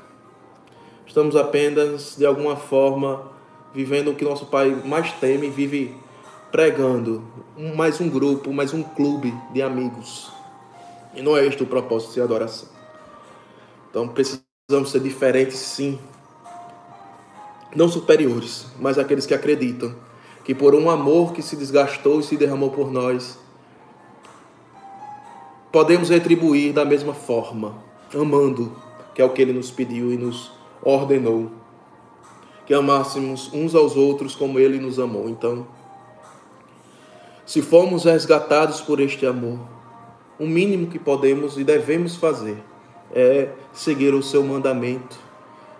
Estamos 1.06 1.36
apenas, 1.36 2.16
de 2.18 2.26
alguma 2.26 2.56
forma, 2.56 3.30
vivendo 3.76 4.10
o 4.10 4.14
que 4.14 4.24
nosso 4.24 4.46
Pai 4.46 4.70
mais 4.86 5.12
teme, 5.12 5.50
vive 5.50 5.94
pregando 6.50 7.22
mais 7.76 8.00
um 8.00 8.08
grupo, 8.08 8.50
mais 8.50 8.72
um 8.72 8.82
clube 8.82 9.34
de 9.52 9.60
amigos. 9.60 10.32
E 11.14 11.20
não 11.20 11.36
é 11.36 11.44
este 11.44 11.62
o 11.62 11.66
propósito 11.66 12.14
de 12.14 12.22
adoração. 12.22 12.70
Então 13.90 14.08
precisamos 14.08 14.90
ser 14.90 15.00
diferentes, 15.00 15.58
sim. 15.58 15.98
Não 17.74 17.86
superiores, 17.86 18.64
mas 18.80 18.98
aqueles 18.98 19.26
que 19.26 19.34
acreditam 19.34 19.94
que 20.42 20.54
por 20.54 20.74
um 20.74 20.88
amor 20.88 21.34
que 21.34 21.42
se 21.42 21.54
desgastou 21.54 22.20
e 22.20 22.22
se 22.22 22.38
derramou 22.38 22.70
por 22.70 22.90
nós, 22.90 23.38
podemos 25.70 26.08
retribuir 26.08 26.72
da 26.72 26.84
mesma 26.84 27.12
forma, 27.12 27.74
amando, 28.14 28.74
que 29.14 29.20
é 29.20 29.24
o 29.24 29.30
que 29.30 29.42
ele 29.42 29.52
nos 29.52 29.70
pediu 29.70 30.10
e 30.10 30.16
nos 30.16 30.50
ordenou. 30.82 31.65
Que 32.66 32.74
amássemos 32.74 33.50
uns 33.52 33.74
aos 33.74 33.96
outros 33.96 34.34
como 34.34 34.58
ele 34.58 34.78
nos 34.78 34.98
amou. 34.98 35.28
Então, 35.28 35.66
se 37.46 37.62
formos 37.62 38.04
resgatados 38.04 38.80
por 38.80 38.98
este 39.00 39.24
amor, 39.24 39.60
o 40.38 40.46
mínimo 40.46 40.88
que 40.88 40.98
podemos 40.98 41.56
e 41.56 41.64
devemos 41.64 42.16
fazer 42.16 42.58
é 43.14 43.50
seguir 43.72 44.12
o 44.14 44.22
seu 44.22 44.42
mandamento 44.42 45.16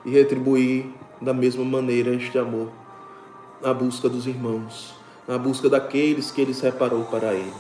e 0.05 0.11
retribuir 0.11 0.87
da 1.21 1.35
mesma 1.35 1.65
maneira 1.65 2.15
este 2.15 2.39
amor 2.39 2.69
na 3.61 3.75
busca 3.75 4.09
dos 4.09 4.27
irmãos, 4.27 4.95
na 5.27 5.37
busca 5.37 5.69
daqueles 5.69 6.31
que 6.31 6.41
ele 6.41 6.55
separou 6.55 7.05
para 7.05 7.35
ele. 7.35 7.53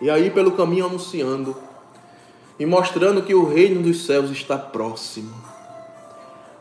E 0.00 0.10
aí, 0.10 0.30
pelo 0.30 0.52
caminho, 0.52 0.86
anunciando 0.86 1.56
e 2.58 2.66
mostrando 2.66 3.22
que 3.22 3.34
o 3.34 3.48
reino 3.48 3.82
dos 3.82 4.04
céus 4.04 4.30
está 4.30 4.58
próximo. 4.58 5.32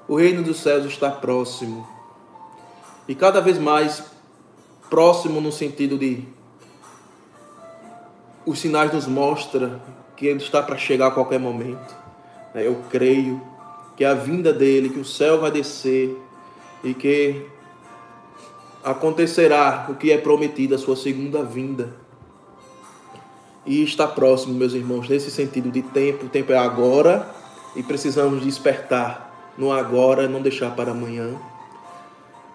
O 0.07 0.15
reino 0.15 0.43
dos 0.43 0.57
céus 0.57 0.85
está 0.85 1.09
próximo. 1.09 1.87
E 3.07 3.15
cada 3.15 3.41
vez 3.41 3.57
mais 3.57 4.03
próximo 4.89 5.41
no 5.41 5.51
sentido 5.51 5.97
de 5.97 6.23
os 8.45 8.59
sinais 8.59 8.93
nos 8.93 9.07
mostram 9.07 9.81
que 10.15 10.27
ele 10.27 10.37
está 10.37 10.61
para 10.61 10.77
chegar 10.77 11.07
a 11.07 11.11
qualquer 11.11 11.39
momento. 11.39 11.95
É, 12.53 12.67
eu 12.67 12.81
creio 12.89 13.41
que 13.97 14.05
a 14.05 14.13
vinda 14.13 14.53
dele, 14.53 14.89
que 14.89 14.99
o 14.99 15.05
céu 15.05 15.39
vai 15.39 15.49
descer 15.49 16.15
e 16.83 16.93
que 16.93 17.47
acontecerá 18.83 19.87
o 19.89 19.95
que 19.95 20.11
é 20.11 20.17
prometido, 20.17 20.75
a 20.75 20.77
sua 20.77 20.95
segunda 20.95 21.43
vinda. 21.43 21.95
E 23.65 23.83
está 23.83 24.07
próximo, 24.07 24.53
meus 24.53 24.73
irmãos, 24.73 25.09
nesse 25.09 25.31
sentido 25.31 25.71
de 25.71 25.81
tempo. 25.81 26.27
O 26.27 26.29
tempo 26.29 26.53
é 26.53 26.57
agora 26.57 27.27
e 27.75 27.81
precisamos 27.81 28.43
despertar 28.43 29.24
no 29.57 29.71
agora, 29.71 30.27
não 30.27 30.41
deixar 30.41 30.75
para 30.75 30.91
amanhã. 30.91 31.35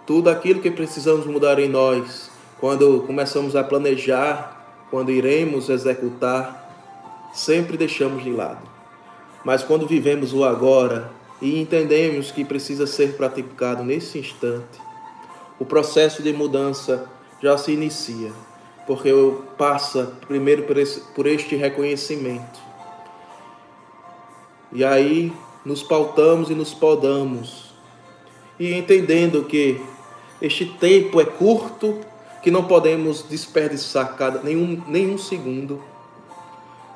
Tudo 0.07 0.29
aquilo 0.29 0.61
que 0.61 0.71
precisamos 0.71 1.27
mudar 1.27 1.59
em 1.59 1.69
nós, 1.69 2.31
quando 2.59 3.05
começamos 3.07 3.57
a 3.57 3.65
planejar, 3.65 4.87
quando 4.91 5.11
iremos 5.11 5.69
executar, 5.69 7.31
sempre 7.33 7.77
deixamos 7.77 8.23
de 8.23 8.31
lado. 8.31 8.69
Mas 9.45 9.63
quando 9.63 9.87
vivemos 9.87 10.33
o 10.33 10.45
agora 10.45 11.11
e 11.41 11.61
entendemos 11.61 12.31
que 12.31 12.45
precisa 12.45 12.87
ser 12.87 13.17
praticado 13.17 13.83
nesse 13.83 14.19
instante, 14.19 14.81
o 15.59 15.65
processo 15.65 16.23
de 16.23 16.33
mudança 16.33 17.09
já 17.41 17.57
se 17.57 17.73
inicia, 17.73 18.33
porque 18.87 19.11
passa 19.57 20.13
primeiro 20.27 20.65
por, 20.65 20.77
por 21.15 21.27
este 21.27 21.57
reconhecimento. 21.57 22.61
E 24.73 24.85
aí 24.85 25.33
nos 25.65 25.83
pautamos 25.83 26.51
e 26.51 26.55
nos 26.55 26.73
podamos, 26.73 27.71
e 28.59 28.75
entendendo 28.75 29.45
que 29.45 29.81
este 30.41 30.65
tempo 30.65 31.21
é 31.21 31.25
curto, 31.25 31.99
que 32.43 32.51
não 32.51 32.65
podemos 32.65 33.23
desperdiçar 33.23 34.17
cada, 34.17 34.43
nenhum, 34.43 34.83
nenhum 34.87 35.19
segundo, 35.19 35.83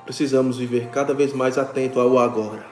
precisamos 0.04 0.58
viver 0.58 0.88
cada 0.88 1.12
vez 1.14 1.32
mais 1.32 1.58
atento 1.58 2.00
ao 2.00 2.18
agora. 2.18 2.66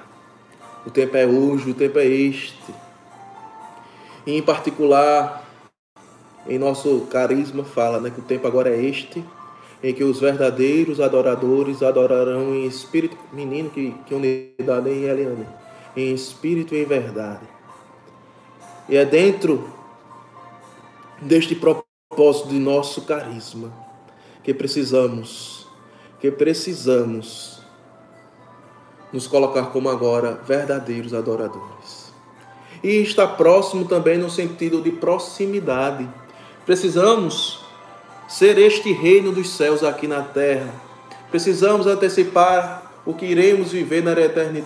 O 0.86 0.90
tempo 0.90 1.16
é 1.16 1.26
hoje, 1.26 1.70
o 1.70 1.74
tempo 1.74 1.98
é 1.98 2.06
este. 2.06 2.74
E 4.26 4.36
em 4.36 4.42
particular, 4.42 5.44
em 6.46 6.58
nosso 6.58 7.06
carisma 7.10 7.64
fala 7.64 8.00
né, 8.00 8.10
que 8.10 8.20
o 8.20 8.24
tempo 8.24 8.46
agora 8.46 8.70
é 8.70 8.82
este, 8.84 9.24
em 9.82 9.92
que 9.92 10.04
os 10.04 10.20
verdadeiros 10.20 11.00
adoradores 11.00 11.82
adorarão 11.82 12.54
em 12.54 12.66
espírito, 12.66 13.16
menino, 13.32 13.70
que, 13.70 13.94
que 14.06 14.14
unidade 14.14 14.90
em 14.90 15.04
Eliane, 15.04 15.46
em 15.96 16.14
espírito 16.14 16.74
e 16.74 16.82
em 16.82 16.86
verdade. 16.86 17.46
E 18.88 18.96
é 18.96 19.04
dentro 19.04 19.72
deste 21.20 21.54
propósito 21.54 22.48
de 22.48 22.58
nosso 22.58 23.02
carisma 23.02 23.72
que 24.42 24.52
precisamos, 24.52 25.68
que 26.20 26.30
precisamos 26.30 27.62
nos 29.12 29.26
colocar 29.26 29.66
como 29.66 29.88
agora 29.88 30.40
verdadeiros 30.46 31.14
adoradores. 31.14 32.12
E 32.82 33.02
está 33.02 33.26
próximo 33.26 33.84
também 33.84 34.18
no 34.18 34.28
sentido 34.28 34.80
de 34.80 34.90
proximidade 34.90 36.08
Precisamos 36.64 37.60
ser 38.28 38.56
este 38.56 38.92
reino 38.92 39.32
dos 39.32 39.50
céus 39.50 39.82
aqui 39.82 40.06
na 40.06 40.22
terra. 40.22 40.72
Precisamos 41.28 41.88
antecipar 41.88 42.92
o 43.04 43.14
que 43.14 43.26
iremos 43.26 43.72
viver 43.72 44.02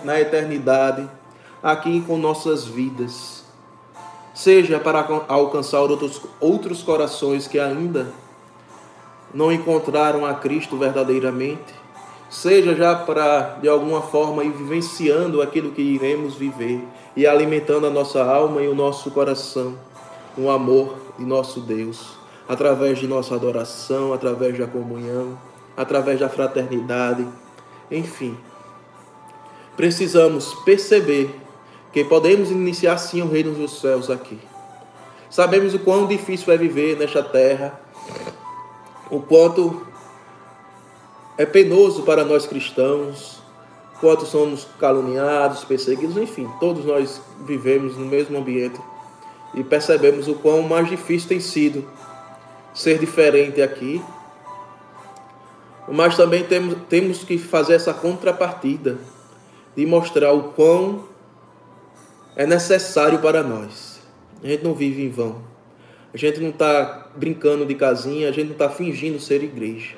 na 0.03 0.19
eternidade, 0.19 1.09
aqui 1.67 1.99
com 1.99 2.17
nossas 2.17 2.63
vidas. 2.63 3.43
Seja 4.33 4.79
para 4.79 5.05
alcançar 5.27 5.81
outros, 5.81 6.21
outros 6.39 6.81
corações 6.81 7.45
que 7.45 7.59
ainda 7.59 8.07
não 9.33 9.51
encontraram 9.51 10.25
a 10.25 10.33
Cristo 10.33 10.77
verdadeiramente, 10.77 11.75
seja 12.29 12.73
já 12.73 12.95
para, 12.95 13.57
de 13.61 13.67
alguma 13.67 14.01
forma, 14.01 14.45
ir 14.45 14.51
vivenciando 14.51 15.41
aquilo 15.41 15.71
que 15.71 15.81
iremos 15.81 16.35
viver 16.35 16.81
e 17.17 17.27
alimentando 17.27 17.85
a 17.85 17.89
nossa 17.89 18.23
alma 18.23 18.61
e 18.61 18.69
o 18.69 18.75
nosso 18.75 19.11
coração, 19.11 19.77
o 20.37 20.49
amor 20.49 20.95
de 21.19 21.25
nosso 21.25 21.59
Deus, 21.59 22.17
através 22.47 22.97
de 22.97 23.07
nossa 23.07 23.35
adoração, 23.35 24.13
através 24.13 24.57
da 24.57 24.67
comunhão, 24.67 25.37
através 25.75 26.17
da 26.17 26.29
fraternidade, 26.29 27.27
enfim. 27.91 28.37
Precisamos 29.75 30.53
perceber 30.63 31.46
que 31.97 32.03
podemos 32.03 32.51
iniciar 32.51 32.95
sim 32.99 33.23
o 33.23 33.27
reino 33.27 33.55
dos 33.55 33.81
céus 33.81 34.07
aqui. 34.11 34.37
Sabemos 35.31 35.73
o 35.73 35.79
quão 35.79 36.05
difícil 36.05 36.53
é 36.53 36.55
viver 36.57 36.95
nesta 36.95 37.23
terra, 37.23 37.81
o 39.09 39.19
quanto 39.19 39.81
é 41.39 41.43
penoso 41.43 42.03
para 42.03 42.23
nós 42.23 42.45
cristãos, 42.45 43.41
quanto 43.99 44.27
somos 44.27 44.67
caluniados, 44.79 45.63
perseguidos, 45.63 46.17
enfim, 46.17 46.47
todos 46.59 46.85
nós 46.85 47.19
vivemos 47.47 47.97
no 47.97 48.05
mesmo 48.05 48.37
ambiente 48.37 48.79
e 49.55 49.63
percebemos 49.63 50.27
o 50.27 50.35
quão 50.35 50.61
mais 50.61 50.87
difícil 50.87 51.29
tem 51.29 51.39
sido 51.39 51.83
ser 52.75 52.99
diferente 52.99 53.59
aqui. 53.59 54.03
Mas 55.87 56.15
também 56.15 56.43
temos, 56.43 56.77
temos 56.87 57.23
que 57.23 57.39
fazer 57.39 57.73
essa 57.73 57.91
contrapartida 57.91 58.99
de 59.75 59.83
mostrar 59.83 60.31
o 60.31 60.53
quão 60.53 61.16
é 62.37 62.45
necessário 62.45 63.17
para 63.17 63.41
nós. 63.41 63.99
A 64.43 64.47
gente 64.47 64.63
não 64.63 64.75
vive 64.75 65.01
em 65.01 65.09
vão. 65.09 65.41
A 66.13 66.17
gente 66.17 66.39
não 66.39 66.49
está 66.49 67.09
brincando 67.15 67.65
de 67.65 67.73
casinha, 67.73 68.29
a 68.29 68.31
gente 68.31 68.45
não 68.45 68.53
está 68.53 68.69
fingindo 68.69 69.19
ser 69.19 69.43
igreja. 69.43 69.95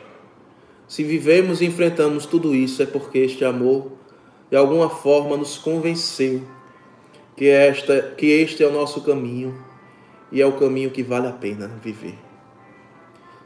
Se 0.88 1.04
vivemos 1.04 1.60
e 1.60 1.65
enfrentamos 1.65 2.25
tudo 2.25 2.56
isso, 2.56 2.82
é 2.82 2.86
porque 2.86 3.19
este 3.19 3.43
amor, 3.43 3.91
de 4.49 4.56
alguma 4.56 4.89
forma, 4.89 5.36
nos 5.36 5.58
convenceu 5.58 6.41
que, 7.36 7.49
esta, 7.49 8.02
que 8.17 8.28
este 8.28 8.63
é 8.63 8.67
o 8.67 8.71
nosso 8.71 9.02
caminho 9.02 9.62
e 10.32 10.41
é 10.41 10.45
o 10.45 10.54
caminho 10.54 10.91
que 10.91 11.04
vale 11.04 11.28
a 11.28 11.34
pena 11.34 11.67
viver. 11.84 12.15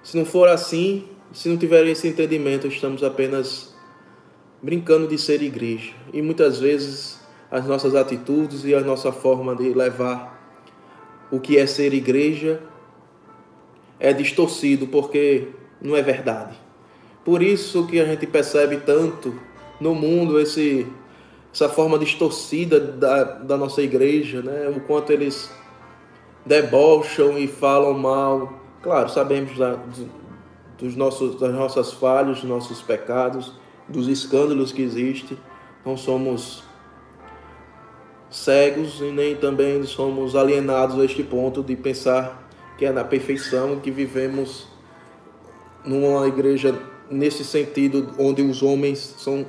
Se 0.03 0.15
não 0.15 0.23
for 0.23 0.47
assim, 0.47 1.07
se 1.33 1.49
não 1.49 1.57
tiver 1.57 1.87
esse 1.87 2.07
entendimento, 2.07 2.67
estamos 2.67 3.03
apenas 3.03 3.73
brincando 4.61 5.07
de 5.07 5.17
ser 5.17 5.41
igreja. 5.41 5.93
E 6.13 6.21
muitas 6.21 6.59
vezes 6.59 7.22
as 7.53 7.67
nossas 7.67 7.93
atitudes 7.93 8.65
e 8.65 8.73
a 8.73 8.81
nossa 8.81 9.11
forma 9.11 9.55
de 9.55 9.71
levar 9.75 10.41
o 11.29 11.39
que 11.39 11.55
é 11.55 11.67
ser 11.67 11.93
igreja 11.93 12.59
é 13.99 14.11
distorcido 14.11 14.87
porque 14.87 15.49
não 15.79 15.95
é 15.95 16.01
verdade. 16.01 16.57
Por 17.23 17.43
isso 17.43 17.85
que 17.85 17.99
a 17.99 18.05
gente 18.05 18.25
percebe 18.25 18.77
tanto 18.77 19.39
no 19.79 19.93
mundo 19.93 20.39
esse 20.39 20.87
essa 21.53 21.69
forma 21.69 21.99
distorcida 21.99 22.79
da, 22.79 23.23
da 23.23 23.55
nossa 23.55 23.83
igreja, 23.83 24.41
né? 24.41 24.73
o 24.75 24.79
quanto 24.79 25.13
eles 25.13 25.51
debocham 26.43 27.37
e 27.37 27.47
falam 27.47 27.93
mal. 27.93 28.51
Claro, 28.81 29.09
sabemos 29.09 29.55
da, 29.55 29.77
dos 30.79 30.95
nossos, 30.95 31.39
das 31.39 31.53
nossas 31.53 31.93
falhas, 31.93 32.39
dos 32.39 32.49
nossos 32.49 32.81
pecados, 32.81 33.53
dos 33.87 34.07
escândalos 34.07 34.71
que 34.71 34.81
existem, 34.81 35.37
não 35.85 35.95
somos 35.95 36.63
cegos 38.33 38.99
e 38.99 39.11
nem 39.11 39.35
também 39.35 39.83
somos 39.83 40.35
alienados 40.35 40.99
a 40.99 41.05
este 41.05 41.21
ponto 41.21 41.61
de 41.61 41.75
pensar 41.75 42.49
que 42.79 42.83
é 42.83 42.91
na 42.91 43.03
perfeição 43.03 43.79
que 43.79 43.91
vivemos 43.91 44.67
numa 45.85 46.27
igreja 46.27 46.73
nesse 47.11 47.43
sentido 47.43 48.11
onde 48.17 48.41
os 48.41 48.63
homens 48.63 48.97
são 49.19 49.45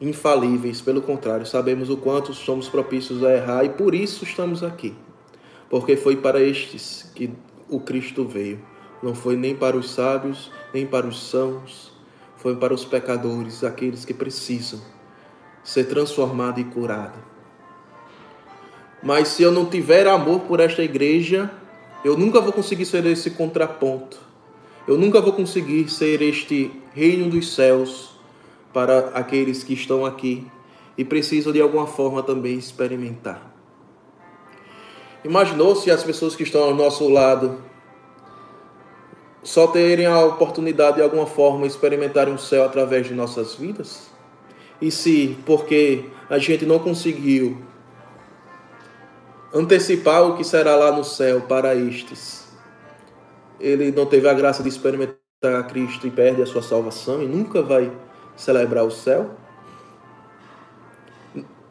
infalíveis, 0.00 0.80
pelo 0.80 1.00
contrário, 1.00 1.46
sabemos 1.46 1.90
o 1.90 1.96
quanto 1.96 2.34
somos 2.34 2.68
propícios 2.68 3.22
a 3.22 3.34
errar 3.34 3.64
e 3.64 3.68
por 3.68 3.94
isso 3.94 4.24
estamos 4.24 4.64
aqui. 4.64 4.96
Porque 5.68 5.96
foi 5.96 6.16
para 6.16 6.40
estes 6.40 7.08
que 7.14 7.30
o 7.68 7.78
Cristo 7.78 8.24
veio. 8.24 8.60
Não 9.00 9.14
foi 9.14 9.36
nem 9.36 9.54
para 9.54 9.76
os 9.76 9.92
sábios, 9.92 10.50
nem 10.74 10.84
para 10.84 11.06
os 11.06 11.30
sãos, 11.30 11.92
foi 12.36 12.56
para 12.56 12.74
os 12.74 12.84
pecadores, 12.84 13.62
aqueles 13.62 14.04
que 14.04 14.12
precisam 14.12 14.80
ser 15.62 15.84
transformados 15.84 16.60
e 16.60 16.64
curados. 16.64 17.29
Mas 19.02 19.28
se 19.28 19.42
eu 19.42 19.50
não 19.50 19.66
tiver 19.66 20.06
amor 20.06 20.40
por 20.40 20.60
esta 20.60 20.82
igreja, 20.82 21.50
eu 22.04 22.16
nunca 22.16 22.40
vou 22.40 22.52
conseguir 22.52 22.84
ser 22.84 23.04
esse 23.06 23.30
contraponto. 23.30 24.18
Eu 24.86 24.98
nunca 24.98 25.20
vou 25.20 25.32
conseguir 25.32 25.88
ser 25.88 26.20
este 26.22 26.70
reino 26.94 27.30
dos 27.30 27.54
céus 27.54 28.10
para 28.72 29.10
aqueles 29.14 29.64
que 29.64 29.74
estão 29.74 30.04
aqui 30.04 30.46
e 30.96 31.04
precisam 31.04 31.52
de 31.52 31.60
alguma 31.60 31.86
forma 31.86 32.22
também 32.22 32.58
experimentar. 32.58 33.54
Imaginou 35.24 35.76
se 35.76 35.90
as 35.90 36.02
pessoas 36.02 36.34
que 36.34 36.42
estão 36.42 36.62
ao 36.62 36.74
nosso 36.74 37.08
lado 37.08 37.62
só 39.42 39.66
terem 39.66 40.06
a 40.06 40.24
oportunidade 40.24 40.96
de 40.96 41.02
alguma 41.02 41.26
forma 41.26 41.66
experimentarem 41.66 42.34
o 42.34 42.38
céu 42.38 42.64
através 42.64 43.06
de 43.06 43.14
nossas 43.14 43.54
vidas? 43.54 44.10
E 44.80 44.90
se, 44.90 45.36
porque 45.44 46.04
a 46.28 46.38
gente 46.38 46.64
não 46.64 46.78
conseguiu 46.78 47.58
antecipar 49.52 50.22
o 50.22 50.36
que 50.36 50.44
será 50.44 50.76
lá 50.76 50.92
no 50.92 51.04
céu 51.04 51.42
para 51.42 51.74
estes, 51.74 52.48
ele 53.58 53.90
não 53.90 54.06
teve 54.06 54.28
a 54.28 54.34
graça 54.34 54.62
de 54.62 54.68
experimentar 54.68 55.66
Cristo 55.68 56.06
e 56.06 56.10
perde 56.10 56.42
a 56.42 56.46
sua 56.46 56.62
salvação 56.62 57.22
e 57.22 57.26
nunca 57.26 57.62
vai 57.62 57.90
celebrar 58.36 58.84
o 58.84 58.90
céu? 58.90 59.30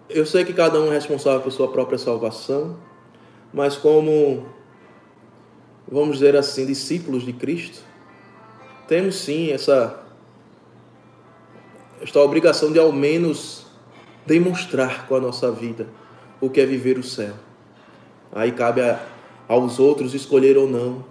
Eu 0.10 0.26
sei 0.26 0.44
que 0.44 0.54
cada 0.54 0.80
um 0.80 0.88
é 0.88 0.96
responsável 0.96 1.42
por 1.42 1.52
sua 1.52 1.72
própria 1.72 1.98
salvação, 1.98 2.78
mas 3.54 3.78
como, 3.78 4.48
vamos 5.88 6.18
dizer 6.18 6.36
assim, 6.36 6.66
discípulos 6.66 7.24
de 7.24 7.34
Cristo, 7.34 7.82
temos 8.88 9.16
sim 9.16 9.52
essa 9.52 10.04
esta 12.02 12.20
obrigação 12.22 12.72
de 12.72 12.80
ao 12.80 12.92
menos 12.92 13.68
demonstrar 14.26 15.06
com 15.08 15.16
a 15.16 15.20
nossa 15.20 15.52
vida 15.52 15.88
o 16.40 16.50
que 16.50 16.62
é 16.62 16.66
viver 16.66 16.98
o 16.98 17.04
céu. 17.04 17.34
Aí 18.32 18.52
cabe 18.52 18.82
a, 18.82 19.00
aos 19.48 19.80
outros 19.80 20.14
escolher 20.14 20.58
ou 20.58 20.68
não 20.68 21.04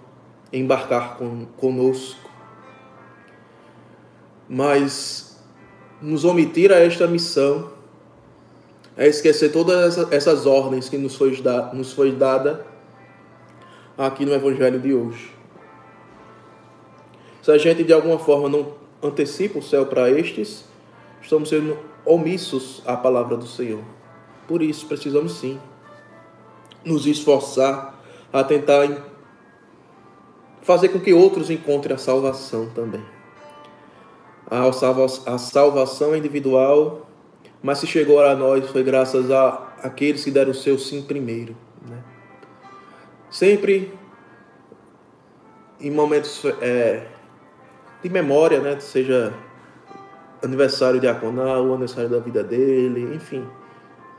embarcar 0.51 1.17
com, 1.17 1.45
conosco. 1.57 2.29
Mas 4.47 5.43
nos 6.01 6.23
omitir 6.23 6.71
a 6.71 6.79
esta 6.79 7.07
missão 7.07 7.71
é 8.97 9.07
esquecer 9.07 9.51
todas 9.51 9.97
essas 10.11 10.45
ordens 10.45 10.89
que 10.89 10.97
nos 10.97 11.15
foi, 11.15 11.41
nos 11.73 11.93
foi 11.93 12.11
dada 12.11 12.65
aqui 13.97 14.25
no 14.25 14.33
Evangelho 14.33 14.79
de 14.79 14.93
hoje. 14.93 15.33
Se 17.41 17.51
a 17.51 17.57
gente 17.57 17.83
de 17.83 17.93
alguma 17.93 18.17
forma 18.17 18.49
não 18.49 18.73
antecipa 19.03 19.59
o 19.59 19.63
céu 19.63 19.85
para 19.85 20.09
estes, 20.09 20.65
estamos 21.21 21.49
sendo 21.49 21.77
omissos 22.05 22.81
à 22.85 22.97
palavra 22.97 23.37
do 23.37 23.47
Senhor. 23.47 23.83
Por 24.47 24.61
isso, 24.61 24.85
precisamos 24.87 25.33
sim 25.33 25.59
nos 26.83 27.05
esforçar 27.05 27.99
a 28.31 28.43
tentar 28.43 28.87
fazer 30.61 30.89
com 30.89 30.99
que 30.99 31.13
outros 31.13 31.49
encontrem 31.49 31.95
a 31.95 31.97
salvação 31.97 32.69
também. 32.69 33.03
A, 34.49 34.71
salva 34.71 35.05
a 35.25 35.37
salvação 35.37 36.15
individual, 36.15 37.07
mas 37.61 37.79
se 37.79 37.87
chegou 37.87 38.21
a 38.23 38.35
nós 38.35 38.69
foi 38.69 38.83
graças 38.83 39.31
a 39.31 39.73
aqueles 39.83 40.23
que 40.23 40.31
deram 40.31 40.51
o 40.51 40.55
seu 40.55 40.77
sim 40.77 41.01
primeiro. 41.01 41.55
Né? 41.87 42.03
Sempre 43.29 43.93
em 45.79 45.91
momentos 45.91 46.43
é, 46.61 47.07
de 48.03 48.09
memória, 48.09 48.59
né? 48.59 48.79
seja 48.79 49.33
aniversário 50.43 50.99
diaconal, 50.99 51.65
o 51.65 51.71
aniversário 51.71 52.09
da 52.09 52.19
vida 52.19 52.43
dele, 52.43 53.15
enfim. 53.15 53.45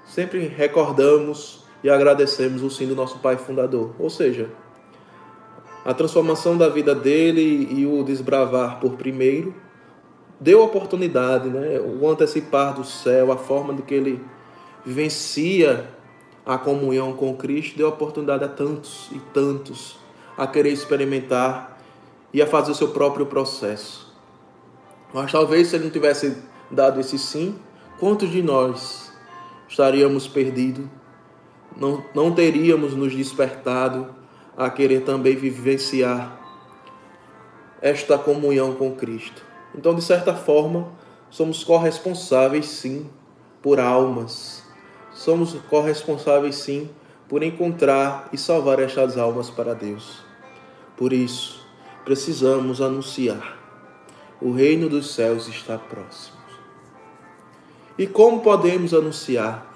Sempre 0.05 0.47
recordamos 0.49 1.65
e 1.83 1.91
agradecemos 1.91 2.63
o 2.63 2.71
sim 2.71 2.87
do 2.87 2.95
nosso 2.95 3.19
Pai 3.19 3.37
Fundador. 3.37 3.93
Ou 3.99 4.11
seja, 4.11 4.51
a 5.85 5.95
transformação 5.95 6.57
da 6.57 6.69
vida 6.69 6.95
dele 6.95 7.69
e 7.71 7.87
o 7.87 8.03
desbravar 8.03 8.79
por 8.81 8.93
primeiro 8.93 9.55
deu 10.39 10.63
oportunidade, 10.63 11.49
né? 11.49 11.81
o 11.81 12.09
antecipar 12.09 12.75
do 12.75 12.85
céu, 12.85 13.33
a 13.33 13.37
forma 13.37 13.75
de 13.75 13.83
que 13.83 13.95
ele 13.95 14.21
vivencia 14.85 15.89
a 16.45 16.57
comunhão 16.59 17.13
com 17.13 17.37
Cristo, 17.37 17.77
deu 17.77 17.89
oportunidade 17.89 18.45
a 18.45 18.49
tantos 18.49 19.09
e 19.13 19.19
tantos 19.33 19.99
a 20.37 20.47
querer 20.47 20.71
experimentar 20.71 21.79
e 22.33 22.41
a 22.41 22.47
fazer 22.47 22.73
o 22.73 22.75
seu 22.75 22.89
próprio 22.89 23.27
processo. 23.27 24.11
Mas 25.13 25.33
talvez 25.33 25.69
se 25.69 25.77
ele 25.77 25.85
não 25.85 25.91
tivesse 25.91 26.37
dado 26.71 27.01
esse 27.01 27.19
sim, 27.19 27.57
quantos 27.99 28.31
de 28.31 28.43
nós 28.43 29.13
estaríamos 29.69 30.27
perdidos 30.27 30.87
não, 31.77 32.05
não 32.15 32.33
teríamos 32.33 32.95
nos 32.95 33.15
despertado 33.15 34.15
a 34.57 34.69
querer 34.69 35.03
também 35.03 35.35
vivenciar 35.37 36.39
esta 37.81 38.19
comunhão 38.19 38.75
com 38.75 38.95
Cristo. 38.95 39.43
Então, 39.75 39.95
de 39.95 40.03
certa 40.03 40.35
forma, 40.35 40.93
somos 41.31 41.65
corresponsáveis 41.65 42.67
sim 42.67 43.09
por 43.63 43.81
almas. 43.81 44.63
Somos 45.13 45.55
corresponsáveis 45.69 46.57
sim 46.57 46.91
por 47.29 47.43
encontrar 47.43 48.29
e 48.33 48.39
salvar 48.39 48.81
estas 48.81 49.17
almas 49.17 49.49
para 49.49 49.75
Deus. 49.75 50.23
Por 50.97 51.13
isso, 51.13 51.67
precisamos 52.05 52.81
anunciar: 52.81 53.57
o 54.41 54.53
reino 54.53 54.89
dos 54.89 55.15
céus 55.15 55.49
está 55.49 55.79
próximo. 55.79 56.41
E 57.97 58.07
como 58.07 58.41
podemos 58.41 58.95
anunciar? 58.95 59.67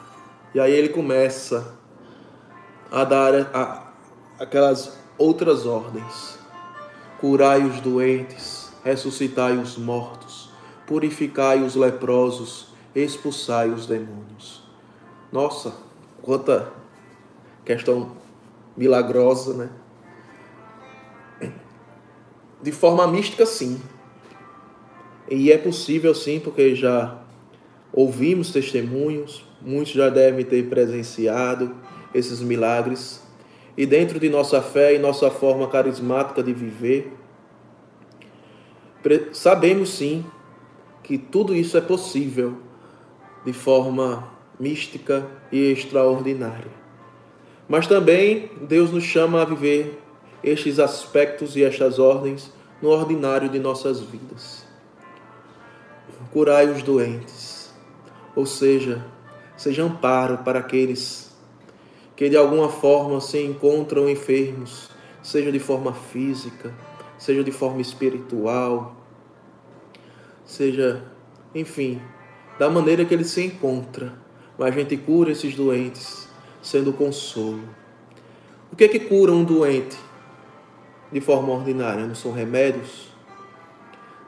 E 0.54 0.60
aí 0.60 0.72
ele 0.72 0.88
começa 0.88 1.74
a 2.90 3.04
dar 3.04 3.34
a, 3.54 3.92
aquelas 4.38 4.98
outras 5.18 5.66
ordens. 5.66 6.38
Curai 7.20 7.62
os 7.62 7.80
doentes, 7.80 8.72
ressuscitai 8.84 9.56
os 9.56 9.78
mortos, 9.78 10.50
purificai 10.86 11.62
os 11.62 11.74
leprosos, 11.74 12.68
expulsai 12.94 13.70
os 13.70 13.86
demônios. 13.86 14.62
Nossa, 15.32 15.74
quanta 16.22 16.72
questão 17.64 18.12
milagrosa, 18.76 19.54
né? 19.54 19.70
De 22.62 22.72
forma 22.72 23.06
mística, 23.06 23.44
sim. 23.44 23.80
E 25.30 25.50
é 25.50 25.58
possível, 25.58 26.14
sim, 26.14 26.40
porque 26.40 26.74
já 26.74 27.18
ouvimos 27.92 28.50
testemunhos, 28.50 29.44
muitos 29.60 29.92
já 29.92 30.08
devem 30.08 30.44
ter 30.44 30.68
presenciado 30.68 31.74
esses 32.14 32.40
milagres 32.40 33.20
e 33.76 33.84
dentro 33.84 34.20
de 34.20 34.28
nossa 34.28 34.62
fé 34.62 34.94
e 34.94 34.98
nossa 34.98 35.30
forma 35.30 35.66
carismática 35.66 36.42
de 36.42 36.52
viver, 36.52 37.12
sabemos 39.32 39.90
sim 39.90 40.24
que 41.02 41.18
tudo 41.18 41.54
isso 41.54 41.76
é 41.76 41.80
possível 41.80 42.56
de 43.44 43.52
forma 43.52 44.32
mística 44.58 45.26
e 45.50 45.72
extraordinária. 45.72 46.70
Mas 47.68 47.86
também 47.86 48.50
Deus 48.62 48.90
nos 48.90 49.04
chama 49.04 49.42
a 49.42 49.44
viver 49.44 50.00
estes 50.42 50.78
aspectos 50.78 51.56
e 51.56 51.64
estas 51.64 51.98
ordens 51.98 52.52
no 52.80 52.90
ordinário 52.90 53.48
de 53.48 53.58
nossas 53.58 54.00
vidas. 54.00 54.64
Curai 56.30 56.68
os 56.68 56.82
doentes, 56.82 57.72
ou 58.34 58.44
seja, 58.44 59.04
seja 59.56 59.84
amparo 59.84 60.38
para 60.38 60.58
aqueles 60.58 61.23
que 62.16 62.28
de 62.28 62.36
alguma 62.36 62.68
forma 62.68 63.20
se 63.20 63.42
encontram 63.42 64.08
enfermos, 64.08 64.90
seja 65.22 65.50
de 65.50 65.58
forma 65.58 65.92
física, 65.92 66.72
seja 67.18 67.42
de 67.42 67.50
forma 67.50 67.80
espiritual, 67.80 68.96
seja, 70.44 71.04
enfim, 71.54 72.00
da 72.58 72.70
maneira 72.70 73.04
que 73.04 73.14
ele 73.14 73.24
se 73.24 73.44
encontra. 73.44 74.14
Mas 74.58 74.68
a 74.74 74.78
gente 74.78 74.96
cura 74.96 75.32
esses 75.32 75.54
doentes 75.54 76.28
sendo 76.62 76.92
consolo. 76.92 77.62
O 78.72 78.76
que 78.76 78.84
é 78.84 78.88
que 78.88 79.00
cura 79.00 79.32
um 79.32 79.44
doente 79.44 79.96
de 81.10 81.20
forma 81.20 81.52
ordinária? 81.52 82.06
Não 82.06 82.14
são 82.14 82.32
remédios? 82.32 83.14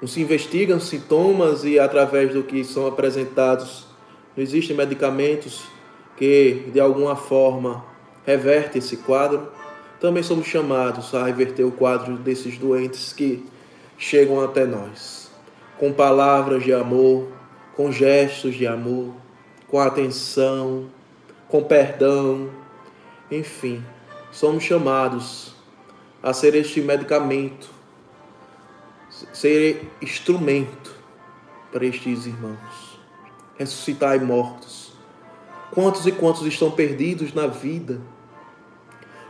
não 0.00 0.08
se 0.08 0.20
investigam 0.20 0.78
sintomas 0.78 1.64
e 1.64 1.78
através 1.78 2.32
do 2.32 2.42
que 2.42 2.62
são 2.64 2.86
apresentados, 2.86 3.86
não 4.36 4.42
existem 4.42 4.76
medicamentos 4.76 5.64
que 6.16 6.70
de 6.72 6.80
alguma 6.80 7.16
forma 7.16 7.84
reverte 8.26 8.78
esse 8.78 8.98
quadro. 8.98 9.48
Também 10.00 10.22
somos 10.22 10.46
chamados 10.46 11.14
a 11.14 11.24
reverter 11.24 11.64
o 11.64 11.72
quadro 11.72 12.16
desses 12.16 12.58
doentes 12.58 13.12
que 13.12 13.44
chegam 13.96 14.42
até 14.42 14.66
nós, 14.66 15.30
com 15.78 15.92
palavras 15.92 16.62
de 16.62 16.72
amor, 16.72 17.28
com 17.74 17.90
gestos 17.90 18.54
de 18.54 18.66
amor, 18.66 19.14
com 19.68 19.80
atenção, 19.80 20.86
com 21.48 21.62
perdão, 21.62 22.50
enfim, 23.30 23.82
somos 24.30 24.62
chamados 24.62 25.54
a 26.22 26.32
ser 26.32 26.54
este 26.54 26.80
medicamento, 26.80 27.68
ser 29.32 29.90
instrumento 30.02 30.94
para 31.72 31.84
estes 31.86 32.26
irmãos, 32.26 32.98
ressuscitar 33.58 34.22
mortos. 34.24 34.85
Quantos 35.76 36.06
e 36.06 36.12
quantos 36.12 36.40
estão 36.46 36.70
perdidos 36.70 37.34
na 37.34 37.46
vida? 37.46 38.00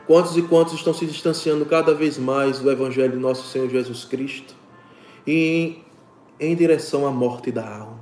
Quantos 0.06 0.37
e 0.37 0.42
quantos 0.42 0.74
estão 0.74 0.94
se 0.94 1.04
distanciando 1.04 1.66
cada 1.66 1.92
vez 1.92 2.16
mais 2.16 2.61
do 2.61 2.70
Evangelho 2.70 3.14
de 3.14 3.18
nosso 3.18 3.48
Senhor 3.48 3.68
Jesus 3.68 4.04
Cristo 4.04 4.54
e 5.26 5.85
em, 6.38 6.48
em 6.52 6.54
direção 6.54 7.04
à 7.04 7.11
morte 7.11 7.50
da 7.50 7.68
alma? 7.68 7.98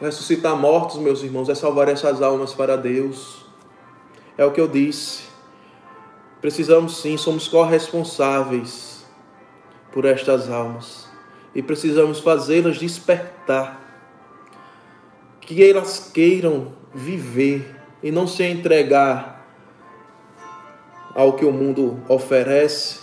Ressuscitar 0.00 0.56
mortos, 0.56 0.98
meus 0.98 1.24
irmãos, 1.24 1.48
é 1.48 1.54
salvar 1.56 1.88
essas 1.88 2.22
almas 2.22 2.54
para 2.54 2.76
Deus. 2.76 3.44
É 4.38 4.44
o 4.44 4.52
que 4.52 4.60
eu 4.60 4.68
disse. 4.68 5.24
Precisamos 6.40 6.98
sim, 6.98 7.16
somos 7.16 7.48
corresponsáveis 7.48 9.04
por 9.90 10.04
estas 10.04 10.48
almas 10.48 11.08
e 11.56 11.60
precisamos 11.60 12.20
fazê-las 12.20 12.78
despertar, 12.78 13.80
que 15.40 15.68
elas 15.68 16.08
queiram 16.14 16.78
viver 16.94 17.76
e 18.02 18.10
não 18.10 18.26
se 18.26 18.42
entregar 18.42 19.46
ao 21.14 21.34
que 21.34 21.44
o 21.44 21.52
mundo 21.52 22.02
oferece 22.08 23.00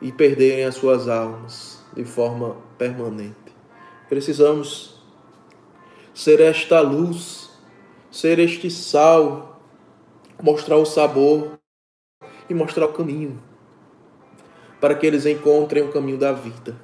e 0.00 0.10
perderem 0.10 0.64
as 0.64 0.74
suas 0.74 1.08
almas 1.08 1.82
de 1.94 2.04
forma 2.04 2.56
permanente. 2.78 3.36
Precisamos 4.08 5.02
ser 6.14 6.40
esta 6.40 6.80
luz, 6.80 7.50
ser 8.10 8.38
este 8.38 8.70
sal, 8.70 9.62
mostrar 10.42 10.76
o 10.76 10.84
sabor 10.84 11.58
e 12.48 12.54
mostrar 12.54 12.86
o 12.86 12.92
caminho, 12.92 13.40
para 14.80 14.94
que 14.94 15.06
eles 15.06 15.26
encontrem 15.26 15.82
o 15.82 15.92
caminho 15.92 16.18
da 16.18 16.32
vida 16.32 16.76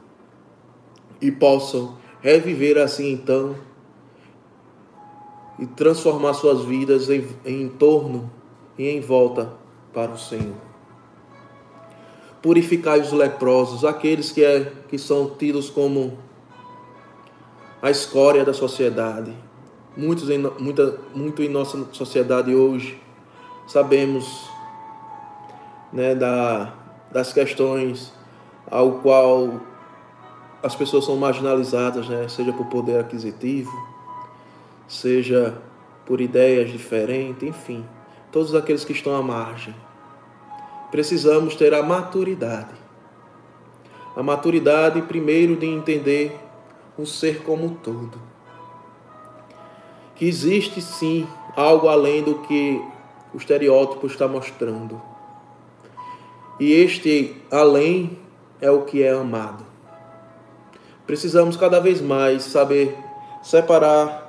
e 1.21 1.31
possam 1.31 1.99
reviver 2.21 2.79
assim 2.79 3.13
então 3.13 3.57
e 5.59 5.67
transformar 5.67 6.35
suas 6.35 6.65
vidas 6.65 7.11
em, 7.11 7.27
em 7.45 7.69
torno 7.69 8.31
e 8.79 8.89
em 8.89 9.01
volta 9.01 9.53
para 9.93 10.13
o 10.13 10.19
Senhor. 10.19 10.55
Purificai 12.41 13.01
os 13.01 13.13
leprosos, 13.13 13.85
aqueles 13.85 14.31
que, 14.31 14.45
é, 14.45 14.73
que 14.89 14.97
são 14.97 15.31
tidos 15.31 15.69
como 15.69 16.17
a 17.83 17.91
escória 17.91 18.45
da 18.45 18.55
sociedade. 18.55 19.35
Muitos 19.97 20.31
em, 20.31 20.39
muita, 20.39 20.99
muito 21.13 21.43
em 21.43 21.49
nossa 21.49 21.85
sociedade 21.93 22.55
hoje 22.55 23.01
sabemos 23.67 24.49
né, 25.93 26.15
da, 26.15 26.73
das 27.11 27.33
questões 27.33 28.13
ao 28.71 28.93
qual 29.01 29.61
as 30.63 30.75
pessoas 30.75 31.05
são 31.05 31.17
marginalizadas, 31.17 32.09
né, 32.09 32.29
seja 32.29 32.53
por 32.53 32.67
poder 32.67 33.01
aquisitivo, 33.01 33.71
seja 34.89 35.55
por 36.07 36.21
ideias 36.21 36.73
diferentes, 36.73 37.47
enfim, 37.47 37.85
todos 38.33 38.55
aqueles 38.55 38.85
que 38.85 38.93
estão 38.93 39.15
à 39.15 39.23
margem. 39.23 39.75
Precisamos 40.91 41.55
ter 41.55 41.75
a 41.75 41.83
maturidade. 41.83 42.75
A 44.17 44.23
maturidade, 44.23 45.03
primeiro, 45.03 45.55
de 45.55 45.67
entender 45.67 46.35
o 46.97 47.05
ser 47.05 47.43
como 47.43 47.67
um 47.67 47.75
todo. 47.75 48.19
Que 50.17 50.27
existe 50.27 50.81
sim 50.81 51.29
algo 51.55 51.89
além 51.89 52.23
do 52.23 52.37
que 52.41 52.83
o 53.33 53.37
estereótipo 53.37 54.07
está 54.07 54.27
mostrando. 54.27 55.01
E 56.59 56.73
este 56.73 57.37
além 57.51 58.19
é 58.61 58.71
o 58.71 58.83
que 58.83 59.03
é 59.03 59.11
amado. 59.11 59.65
Precisamos 61.07 61.57
cada 61.57 61.79
vez 61.79 62.01
mais 62.01 62.43
saber 62.45 62.97
separar 63.43 64.28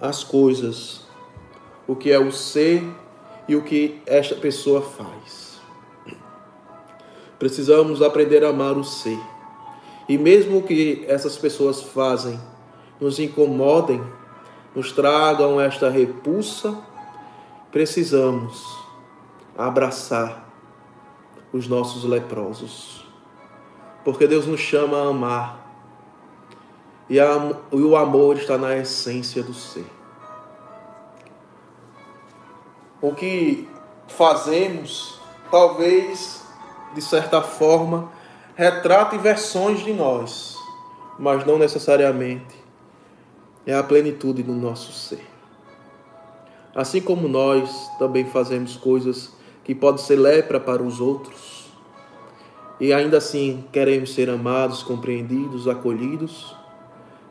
as 0.00 0.22
coisas, 0.22 1.02
o 1.86 1.96
que 1.96 2.10
é 2.10 2.18
o 2.18 2.30
ser 2.30 2.82
e 3.48 3.56
o 3.56 3.62
que 3.62 4.00
esta 4.06 4.34
pessoa 4.34 4.82
faz. 4.82 5.58
Precisamos 7.38 8.02
aprender 8.02 8.44
a 8.44 8.48
amar 8.48 8.76
o 8.76 8.84
ser. 8.84 9.18
E 10.08 10.18
mesmo 10.18 10.62
que 10.62 11.04
essas 11.06 11.36
pessoas 11.36 11.82
fazem 11.82 12.38
nos 13.00 13.18
incomodem, 13.18 14.02
nos 14.74 14.92
tragam 14.92 15.60
esta 15.60 15.88
repulsa, 15.88 16.76
precisamos 17.70 18.78
abraçar 19.56 20.48
os 21.52 21.68
nossos 21.68 22.04
leprosos. 22.04 23.04
Porque 24.04 24.26
Deus 24.26 24.46
nos 24.46 24.60
chama 24.60 24.98
a 24.98 25.08
amar. 25.08 25.67
E, 27.08 27.18
a, 27.18 27.52
e 27.72 27.80
o 27.80 27.96
amor 27.96 28.36
está 28.36 28.58
na 28.58 28.76
essência 28.76 29.42
do 29.42 29.54
ser. 29.54 29.86
O 33.00 33.14
que 33.14 33.68
fazemos, 34.08 35.20
talvez, 35.50 36.42
de 36.94 37.00
certa 37.00 37.40
forma, 37.40 38.10
retrate 38.56 39.16
versões 39.16 39.84
de 39.84 39.92
nós, 39.92 40.56
mas 41.18 41.46
não 41.46 41.58
necessariamente 41.58 42.56
é 43.64 43.74
a 43.74 43.82
plenitude 43.82 44.42
do 44.42 44.52
nosso 44.52 44.92
ser. 44.92 45.24
Assim 46.74 47.00
como 47.00 47.28
nós 47.28 47.90
também 47.98 48.24
fazemos 48.24 48.76
coisas 48.76 49.32
que 49.62 49.74
podem 49.74 50.02
ser 50.02 50.16
lepra 50.16 50.58
para 50.58 50.82
os 50.82 51.00
outros, 51.00 51.68
e 52.80 52.92
ainda 52.92 53.18
assim 53.18 53.64
queremos 53.72 54.14
ser 54.14 54.30
amados, 54.30 54.82
compreendidos, 54.82 55.68
acolhidos, 55.68 56.56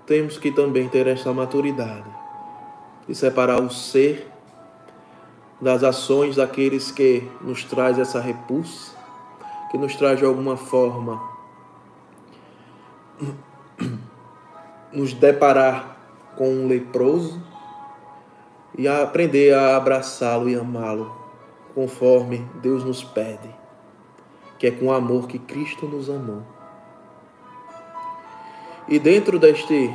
temos 0.08 0.38
que 0.38 0.52
também 0.52 0.88
ter 0.88 1.06
essa 1.06 1.34
maturidade 1.34 2.10
de 3.08 3.14
separar 3.14 3.62
o 3.62 3.70
ser 3.70 4.26
das 5.60 5.84
ações 5.84 6.38
daqueles 6.38 6.92
que 6.92 7.30
nos 7.42 7.66
traz 7.66 8.00
essa 8.00 8.22
repulsa, 8.22 8.96
que 9.70 9.78
nos 9.78 9.96
traz 9.96 10.18
de 10.18 10.26
alguma 10.26 10.56
forma 10.56 11.22
nos 14.94 15.14
deparar 15.14 15.98
com 16.38 16.50
um 16.50 16.68
leproso 16.68 17.44
e 18.78 18.88
aprender 18.88 19.54
a 19.54 19.76
abraçá-lo 19.76 20.50
e 20.50 20.56
amá-lo 20.56 21.14
conforme 21.76 22.48
Deus 22.62 22.84
nos 22.84 23.04
pede, 23.04 23.54
que 24.58 24.68
é 24.68 24.72
com 24.72 24.86
o 24.86 24.94
amor 24.94 25.28
que 25.28 25.38
Cristo 25.38 25.86
nos 25.86 26.10
amou. 26.10 26.57
E 28.88 28.98
dentro 29.00 29.38
deste 29.38 29.94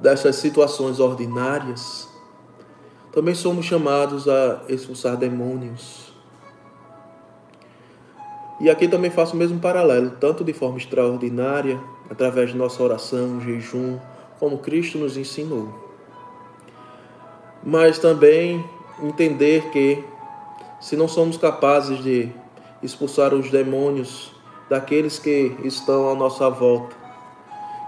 dessas 0.00 0.36
situações 0.36 1.00
ordinárias, 1.00 2.08
também 3.10 3.34
somos 3.34 3.66
chamados 3.66 4.28
a 4.28 4.62
expulsar 4.68 5.16
demônios. 5.16 6.12
E 8.60 8.70
aqui 8.70 8.86
também 8.86 9.10
faço 9.10 9.34
o 9.34 9.36
mesmo 9.36 9.58
paralelo, 9.58 10.12
tanto 10.20 10.44
de 10.44 10.52
forma 10.52 10.78
extraordinária, 10.78 11.80
através 12.10 12.50
de 12.50 12.56
nossa 12.56 12.82
oração, 12.82 13.40
jejum, 13.40 13.98
como 14.38 14.58
Cristo 14.58 14.98
nos 14.98 15.16
ensinou. 15.16 15.68
Mas 17.62 17.98
também 17.98 18.64
entender 19.02 19.70
que, 19.70 20.04
se 20.80 20.96
não 20.96 21.08
somos 21.08 21.36
capazes 21.36 22.02
de 22.02 22.32
expulsar 22.82 23.34
os 23.34 23.50
demônios 23.50 24.32
daqueles 24.68 25.18
que 25.18 25.56
estão 25.64 26.10
à 26.10 26.14
nossa 26.14 26.48
volta, 26.48 27.07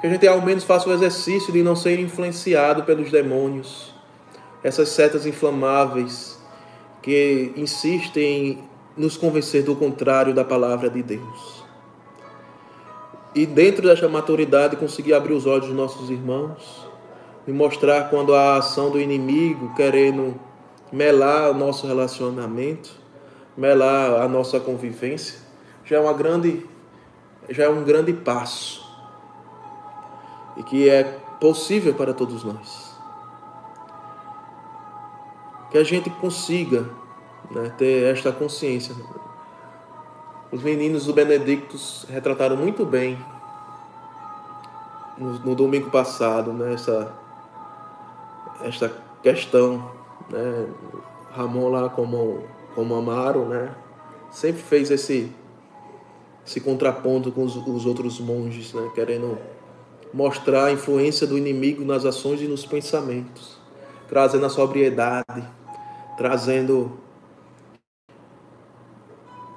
que 0.00 0.06
a 0.06 0.10
gente 0.10 0.26
ao 0.26 0.40
menos 0.40 0.64
faça 0.64 0.88
o 0.88 0.92
exercício 0.92 1.52
de 1.52 1.62
não 1.62 1.76
ser 1.76 1.98
influenciado 2.00 2.84
pelos 2.84 3.10
demônios, 3.10 3.94
essas 4.62 4.88
setas 4.88 5.26
inflamáveis 5.26 6.40
que 7.02 7.52
insistem 7.54 8.48
em 8.48 8.70
nos 8.96 9.16
convencer 9.16 9.62
do 9.62 9.76
contrário 9.76 10.34
da 10.34 10.44
palavra 10.44 10.88
de 10.88 11.02
Deus. 11.02 11.64
E 13.34 13.44
dentro 13.46 13.88
dessa 13.88 14.08
maturidade 14.08 14.76
conseguir 14.76 15.14
abrir 15.14 15.34
os 15.34 15.46
olhos 15.46 15.66
dos 15.66 15.76
nossos 15.76 16.10
irmãos 16.10 16.88
e 17.46 17.52
mostrar 17.52 18.08
quando 18.10 18.34
a 18.34 18.56
ação 18.56 18.90
do 18.90 19.00
inimigo 19.00 19.74
querendo 19.74 20.34
melar 20.90 21.50
o 21.50 21.54
nosso 21.54 21.86
relacionamento, 21.86 22.90
melar 23.56 24.22
a 24.22 24.26
nossa 24.26 24.58
convivência, 24.58 25.38
já 25.84 25.96
é 25.96 26.00
uma 26.00 26.12
grande 26.12 26.66
já 27.48 27.64
é 27.64 27.68
um 27.68 27.82
grande 27.82 28.12
passo 28.12 28.79
e 30.56 30.62
que 30.62 30.88
é 30.88 31.04
possível 31.40 31.94
para 31.94 32.12
todos 32.12 32.44
nós. 32.44 32.98
Que 35.70 35.78
a 35.78 35.84
gente 35.84 36.10
consiga 36.10 36.88
né, 37.50 37.72
ter 37.76 38.12
esta 38.12 38.30
consciência. 38.32 38.94
Os 40.52 40.62
meninos 40.62 41.06
do 41.06 41.12
Benedictus 41.12 42.06
retrataram 42.08 42.56
muito 42.56 42.84
bem 42.84 43.18
no, 45.16 45.38
no 45.40 45.54
domingo 45.54 45.90
passado 45.90 46.52
né, 46.52 46.74
essa, 46.74 47.12
esta 48.62 48.92
questão. 49.22 49.90
Né, 50.28 50.66
Ramon 51.32 51.68
lá 51.68 51.88
como, 51.88 52.42
como 52.74 52.94
Amaro, 52.96 53.44
né, 53.44 53.72
sempre 54.30 54.60
fez 54.60 54.90
esse, 54.90 55.32
esse 56.44 56.60
contraponto 56.60 57.30
com 57.30 57.44
os, 57.44 57.54
os 57.54 57.86
outros 57.86 58.18
monges, 58.18 58.74
né, 58.74 58.90
querendo 58.94 59.38
mostrar 60.12 60.66
a 60.66 60.72
influência 60.72 61.26
do 61.26 61.38
inimigo 61.38 61.84
nas 61.84 62.04
ações 62.04 62.40
e 62.40 62.46
nos 62.46 62.66
pensamentos, 62.66 63.58
trazendo 64.08 64.46
a 64.46 64.50
sobriedade, 64.50 65.44
trazendo 66.16 66.98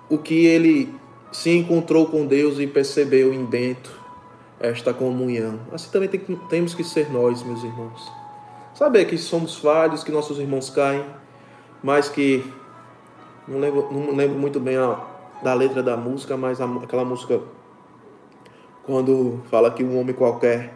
o 0.10 0.18
que 0.18 0.46
ele 0.46 0.94
se 1.32 1.50
encontrou 1.50 2.06
com 2.06 2.26
Deus 2.26 2.60
e 2.60 2.68
percebeu 2.68 3.34
em 3.34 3.44
Bento 3.44 3.92
esta 4.60 4.94
comunhão. 4.94 5.60
Assim 5.72 5.90
também 5.90 6.08
tem, 6.08 6.20
temos 6.48 6.74
que 6.74 6.84
ser 6.84 7.12
nós, 7.12 7.44
meus 7.44 7.64
irmãos. 7.64 8.12
Saber 8.76 9.06
que 9.06 9.18
somos 9.18 9.58
falhos, 9.58 10.04
que 10.04 10.12
nossos 10.12 10.40
irmãos 10.40 10.70
caem, 10.70 11.04
mas 11.82 12.08
que 12.08 12.44
não 13.48 13.60
lembro, 13.60 13.90
não 13.92 14.16
lembro 14.16 14.38
muito 14.38 14.60
bem 14.60 14.78
a, 14.78 15.00
da 15.42 15.54
letra 15.54 15.84
da 15.84 15.98
música, 15.98 16.38
mas 16.38 16.62
a, 16.62 16.66
aquela 16.66 17.04
música 17.04 17.42
quando 18.86 19.42
fala 19.50 19.72
que 19.72 19.84
um 19.84 20.00
homem 20.00 20.14
qualquer, 20.14 20.74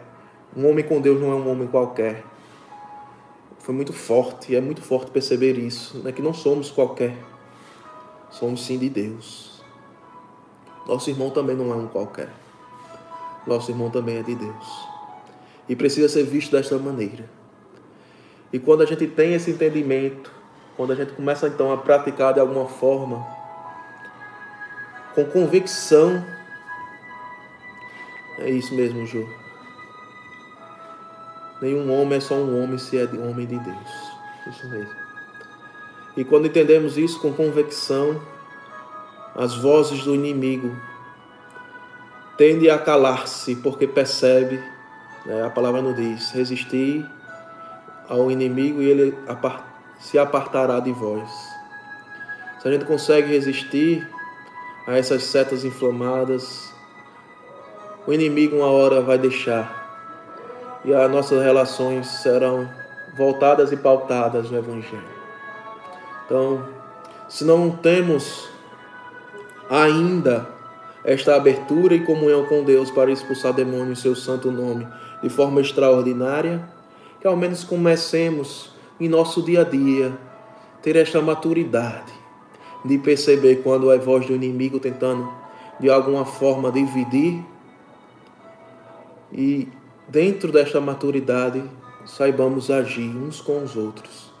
um 0.56 0.68
homem 0.68 0.84
com 0.84 1.00
Deus 1.00 1.20
não 1.20 1.30
é 1.30 1.34
um 1.34 1.50
homem 1.50 1.68
qualquer. 1.68 2.24
Foi 3.58 3.74
muito 3.74 3.92
forte, 3.92 4.52
e 4.52 4.56
é 4.56 4.60
muito 4.60 4.80
forte 4.80 5.10
perceber 5.10 5.58
isso, 5.58 5.98
né? 5.98 6.10
que 6.10 6.22
não 6.22 6.32
somos 6.32 6.70
qualquer, 6.70 7.16
somos 8.30 8.64
sim 8.64 8.78
de 8.78 8.88
Deus. 8.88 9.62
Nosso 10.86 11.10
irmão 11.10 11.30
também 11.30 11.54
não 11.54 11.70
é 11.70 11.76
um 11.76 11.86
qualquer, 11.86 12.30
nosso 13.46 13.70
irmão 13.70 13.90
também 13.90 14.16
é 14.16 14.22
de 14.22 14.34
Deus. 14.34 14.88
E 15.68 15.76
precisa 15.76 16.08
ser 16.08 16.24
visto 16.24 16.52
desta 16.52 16.78
maneira. 16.78 17.28
E 18.50 18.58
quando 18.58 18.82
a 18.82 18.86
gente 18.86 19.06
tem 19.06 19.34
esse 19.34 19.50
entendimento, 19.50 20.32
quando 20.78 20.92
a 20.92 20.96
gente 20.96 21.12
começa 21.12 21.46
então 21.46 21.70
a 21.70 21.76
praticar 21.76 22.32
de 22.32 22.40
alguma 22.40 22.66
forma, 22.66 23.26
com 25.14 25.26
convicção 25.26 26.24
é 28.38 28.50
isso 28.50 28.74
mesmo, 28.74 29.06
Ju. 29.06 29.28
Nenhum 31.60 31.92
homem 31.92 32.18
é 32.18 32.20
só 32.20 32.34
um 32.34 32.62
homem 32.62 32.78
se 32.78 32.96
é 32.96 33.04
homem 33.04 33.46
de 33.46 33.58
Deus. 33.58 34.12
Isso 34.46 34.68
mesmo. 34.68 34.94
E 36.16 36.24
quando 36.24 36.46
entendemos 36.46 36.96
isso 36.96 37.20
com 37.20 37.32
convicção, 37.32 38.20
as 39.34 39.56
vozes 39.56 40.04
do 40.04 40.14
inimigo 40.14 40.76
tendem 42.36 42.70
a 42.70 42.78
calar-se, 42.78 43.56
porque 43.56 43.86
percebe, 43.86 44.62
né, 45.26 45.44
a 45.44 45.50
palavra 45.50 45.82
não 45.82 45.92
diz, 45.92 46.30
resistir 46.30 47.04
ao 48.08 48.30
inimigo 48.30 48.80
e 48.80 48.88
ele 48.88 49.18
se 49.98 50.18
apartará 50.18 50.80
de 50.80 50.92
vós. 50.92 51.28
Se 52.60 52.68
a 52.68 52.72
gente 52.72 52.84
consegue 52.84 53.28
resistir 53.28 54.08
a 54.86 54.96
essas 54.96 55.24
setas 55.24 55.64
inflamadas, 55.64 56.72
o 58.08 58.12
inimigo 58.14 58.56
uma 58.56 58.70
hora 58.70 59.02
vai 59.02 59.18
deixar 59.18 60.80
e 60.82 60.94
as 60.94 61.10
nossas 61.10 61.42
relações 61.42 62.06
serão 62.06 62.66
voltadas 63.14 63.70
e 63.70 63.76
pautadas 63.76 64.50
no 64.50 64.56
Evangelho. 64.56 65.04
Então, 66.24 66.64
se 67.28 67.44
não 67.44 67.70
temos 67.70 68.48
ainda 69.68 70.48
esta 71.04 71.36
abertura 71.36 71.94
e 71.94 72.00
comunhão 72.00 72.46
com 72.46 72.64
Deus 72.64 72.90
para 72.90 73.10
expulsar 73.10 73.52
demônios 73.52 73.98
em 73.98 74.02
seu 74.02 74.16
santo 74.16 74.50
nome 74.50 74.88
de 75.22 75.28
forma 75.28 75.60
extraordinária, 75.60 76.66
que 77.20 77.26
ao 77.26 77.36
menos 77.36 77.62
comecemos 77.62 78.72
em 78.98 79.06
nosso 79.06 79.42
dia 79.42 79.60
a 79.60 79.64
dia 79.64 80.16
ter 80.80 80.96
esta 80.96 81.20
maturidade 81.20 82.10
de 82.86 82.96
perceber 82.96 83.56
quando 83.56 83.92
é 83.92 83.98
voz 83.98 84.24
do 84.24 84.32
inimigo 84.32 84.80
tentando 84.80 85.30
de 85.78 85.90
alguma 85.90 86.24
forma 86.24 86.72
dividir 86.72 87.44
e 89.32 89.68
dentro 90.08 90.50
desta 90.50 90.80
maturidade 90.80 91.62
saibamos 92.06 92.70
agir 92.70 93.14
uns 93.14 93.40
com 93.40 93.62
os 93.62 93.76
outros. 93.76 94.32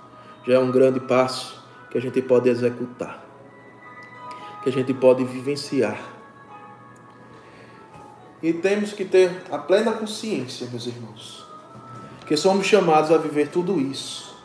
Já 0.46 0.54
é 0.54 0.58
um 0.58 0.70
grande 0.70 1.00
passo 1.00 1.62
que 1.90 1.98
a 1.98 2.00
gente 2.00 2.22
pode 2.22 2.48
executar, 2.48 3.24
que 4.62 4.68
a 4.68 4.72
gente 4.72 4.94
pode 4.94 5.24
vivenciar. 5.24 5.98
E 8.42 8.52
temos 8.52 8.92
que 8.92 9.04
ter 9.04 9.42
a 9.50 9.58
plena 9.58 9.92
consciência, 9.92 10.66
meus 10.70 10.86
irmãos, 10.86 11.44
que 12.26 12.36
somos 12.36 12.66
chamados 12.66 13.10
a 13.10 13.18
viver 13.18 13.48
tudo 13.48 13.80
isso, 13.80 14.36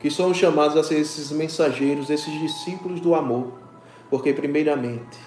que 0.00 0.10
somos 0.10 0.38
chamados 0.38 0.76
a 0.76 0.82
ser 0.82 0.98
esses 0.98 1.30
mensageiros, 1.30 2.10
esses 2.10 2.32
discípulos 2.40 3.00
do 3.00 3.14
amor, 3.14 3.52
porque, 4.08 4.32
primeiramente, 4.32 5.18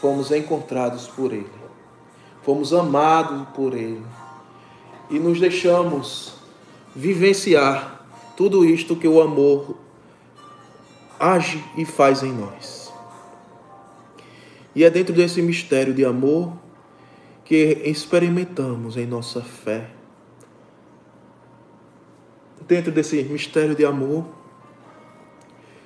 fomos 0.00 0.30
encontrados 0.30 1.08
por 1.08 1.32
Ele 1.32 1.59
fomos 2.50 2.72
amados 2.72 3.46
por 3.50 3.74
Ele 3.74 4.02
e 5.08 5.20
nos 5.20 5.38
deixamos 5.38 6.34
vivenciar 6.96 8.04
tudo 8.36 8.64
isto 8.64 8.96
que 8.96 9.06
o 9.06 9.20
amor 9.22 9.76
age 11.16 11.62
e 11.76 11.84
faz 11.84 12.24
em 12.24 12.32
nós. 12.32 12.92
E 14.74 14.82
é 14.82 14.90
dentro 14.90 15.14
desse 15.14 15.40
mistério 15.40 15.94
de 15.94 16.04
amor 16.04 16.52
que 17.44 17.82
experimentamos 17.84 18.96
em 18.96 19.06
nossa 19.06 19.42
fé. 19.42 19.88
Dentro 22.66 22.90
desse 22.90 23.22
mistério 23.22 23.76
de 23.76 23.84
amor 23.84 24.26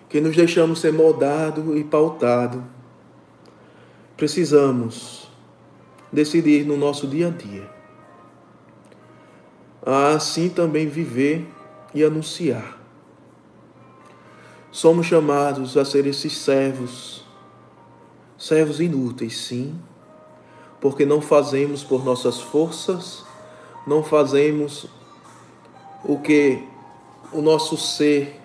que 0.09 0.19
nos 0.19 0.35
deixamos 0.35 0.81
ser 0.81 0.95
moldado 0.95 1.77
e 1.77 1.85
pautado. 1.85 2.65
Precisamos 4.17 5.24
decidir 6.15 6.65
no 6.65 6.77
nosso 6.77 7.07
dia 7.09 7.27
a 7.27 7.31
dia. 7.31 7.69
Assim 9.85 10.49
também 10.49 10.89
viver 10.89 11.47
e 11.93 12.03
anunciar. 12.03 12.81
Somos 14.71 15.07
chamados 15.07 15.77
a 15.77 15.85
ser 15.85 16.07
esses 16.07 16.39
servos, 16.39 17.25
servos 18.39 18.81
inúteis, 18.81 19.37
sim, 19.37 19.79
porque 20.81 21.05
não 21.05 21.21
fazemos 21.21 21.85
por 21.85 22.05
nossas 22.05 22.41
forças, 22.41 23.25
não 23.87 24.03
fazemos 24.03 24.87
o 26.05 26.19
que 26.19 26.67
o 27.33 27.43
nosso 27.43 27.77
ser 27.77 28.41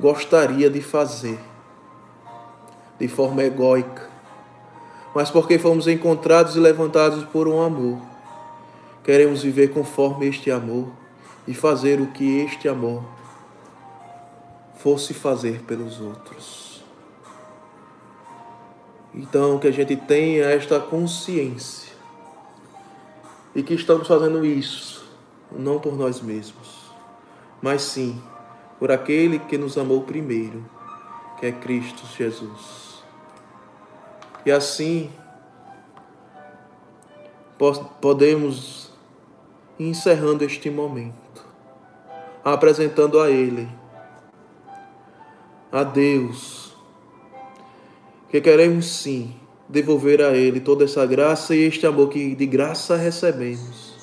gostaria 0.00 0.70
de 0.70 0.80
fazer 0.80 1.38
de 2.98 3.08
forma 3.08 3.42
egóica, 3.42 4.13
mas 5.14 5.30
porque 5.30 5.58
fomos 5.58 5.86
encontrados 5.86 6.56
e 6.56 6.60
levantados 6.60 7.24
por 7.24 7.46
um 7.46 7.62
amor. 7.62 7.98
Queremos 9.04 9.42
viver 9.42 9.68
conforme 9.68 10.26
este 10.26 10.50
amor 10.50 10.88
e 11.46 11.54
fazer 11.54 12.00
o 12.00 12.08
que 12.08 12.40
este 12.40 12.68
amor 12.68 13.04
fosse 14.76 15.14
fazer 15.14 15.62
pelos 15.62 16.00
outros. 16.00 16.82
Então, 19.14 19.58
que 19.58 19.68
a 19.68 19.70
gente 19.70 19.94
tenha 19.94 20.46
esta 20.46 20.80
consciência 20.80 21.94
e 23.54 23.62
que 23.62 23.74
estamos 23.74 24.08
fazendo 24.08 24.44
isso 24.44 25.04
não 25.52 25.78
por 25.78 25.96
nós 25.96 26.20
mesmos, 26.20 26.90
mas 27.62 27.82
sim 27.82 28.20
por 28.78 28.90
aquele 28.90 29.38
que 29.38 29.56
nos 29.56 29.78
amou 29.78 30.02
primeiro, 30.02 30.64
que 31.38 31.46
é 31.46 31.52
Cristo 31.52 32.02
Jesus. 32.18 32.83
E 34.44 34.50
assim 34.50 35.10
podemos 38.00 38.92
encerrando 39.78 40.44
este 40.44 40.70
momento, 40.70 41.44
apresentando 42.44 43.20
a 43.20 43.30
Ele, 43.30 43.68
a 45.72 45.82
Deus, 45.82 46.76
que 48.28 48.40
queremos 48.40 48.86
sim 48.86 49.34
devolver 49.68 50.20
a 50.20 50.32
Ele 50.32 50.60
toda 50.60 50.84
essa 50.84 51.06
graça 51.06 51.54
e 51.54 51.60
este 51.60 51.86
amor 51.86 52.08
que 52.10 52.34
de 52.34 52.46
graça 52.46 52.96
recebemos, 52.96 53.94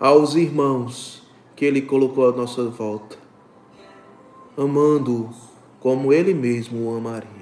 aos 0.00 0.34
irmãos 0.34 1.22
que 1.54 1.64
Ele 1.64 1.82
colocou 1.82 2.28
à 2.28 2.32
nossa 2.32 2.64
volta, 2.64 3.16
amando-o 4.56 5.30
como 5.80 6.12
Ele 6.12 6.34
mesmo 6.34 6.90
o 6.90 6.96
amaria. 6.96 7.41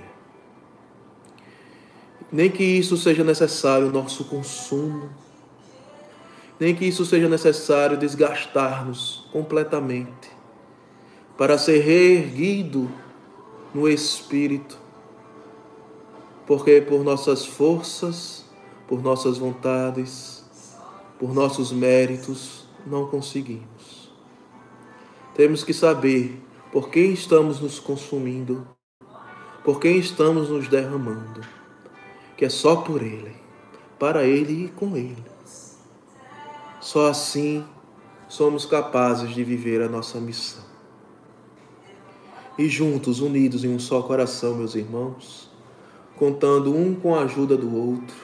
Nem 2.33 2.51
que 2.51 2.63
isso 2.63 2.97
seja 2.97 3.25
necessário 3.25 3.91
nosso 3.91 4.25
consumo, 4.25 5.11
nem 6.59 6.75
que 6.75 6.85
isso 6.85 7.05
seja 7.05 7.29
necessário 7.29 7.97
desgastar-nos 7.97 9.27
completamente 9.33 10.31
para 11.37 11.57
ser 11.57 11.79
reerguido 11.79 12.91
no 13.75 13.89
espírito, 13.89 14.79
porque 16.47 16.81
por 16.81 17.03
nossas 17.03 17.47
forças, 17.47 18.45
por 18.87 19.03
nossas 19.03 19.39
vontades, 19.39 20.45
por 21.19 21.33
nossos 21.33 21.73
méritos, 21.73 22.67
não 22.87 23.07
conseguimos. 23.07 24.11
Temos 25.35 25.65
que 25.65 25.73
saber 25.73 26.43
por 26.71 26.91
quem 26.91 27.13
estamos 27.13 27.61
nos 27.61 27.79
consumindo, 27.79 28.67
por 29.65 29.81
quem 29.81 29.99
estamos 29.99 30.51
nos 30.51 30.69
derramando, 30.69 31.41
que 32.41 32.47
é 32.47 32.49
só 32.49 32.77
por 32.77 33.03
Ele, 33.03 33.35
para 33.99 34.25
Ele 34.25 34.65
e 34.65 34.69
com 34.69 34.97
Ele. 34.97 35.23
Só 36.81 37.11
assim 37.11 37.63
somos 38.31 38.65
capazes 38.65 39.35
de 39.35 39.45
viver 39.45 39.83
a 39.83 39.91
nossa 39.91 40.19
missão. 40.19 40.65
E 42.57 42.67
juntos, 42.67 43.21
unidos 43.21 43.63
em 43.63 43.69
um 43.69 43.79
só 43.79 44.01
coração, 44.01 44.55
meus 44.55 44.75
irmãos, 44.75 45.51
contando 46.17 46.75
um 46.75 46.95
com 46.95 47.15
a 47.15 47.25
ajuda 47.25 47.59
do 47.59 47.77
outro, 47.77 48.17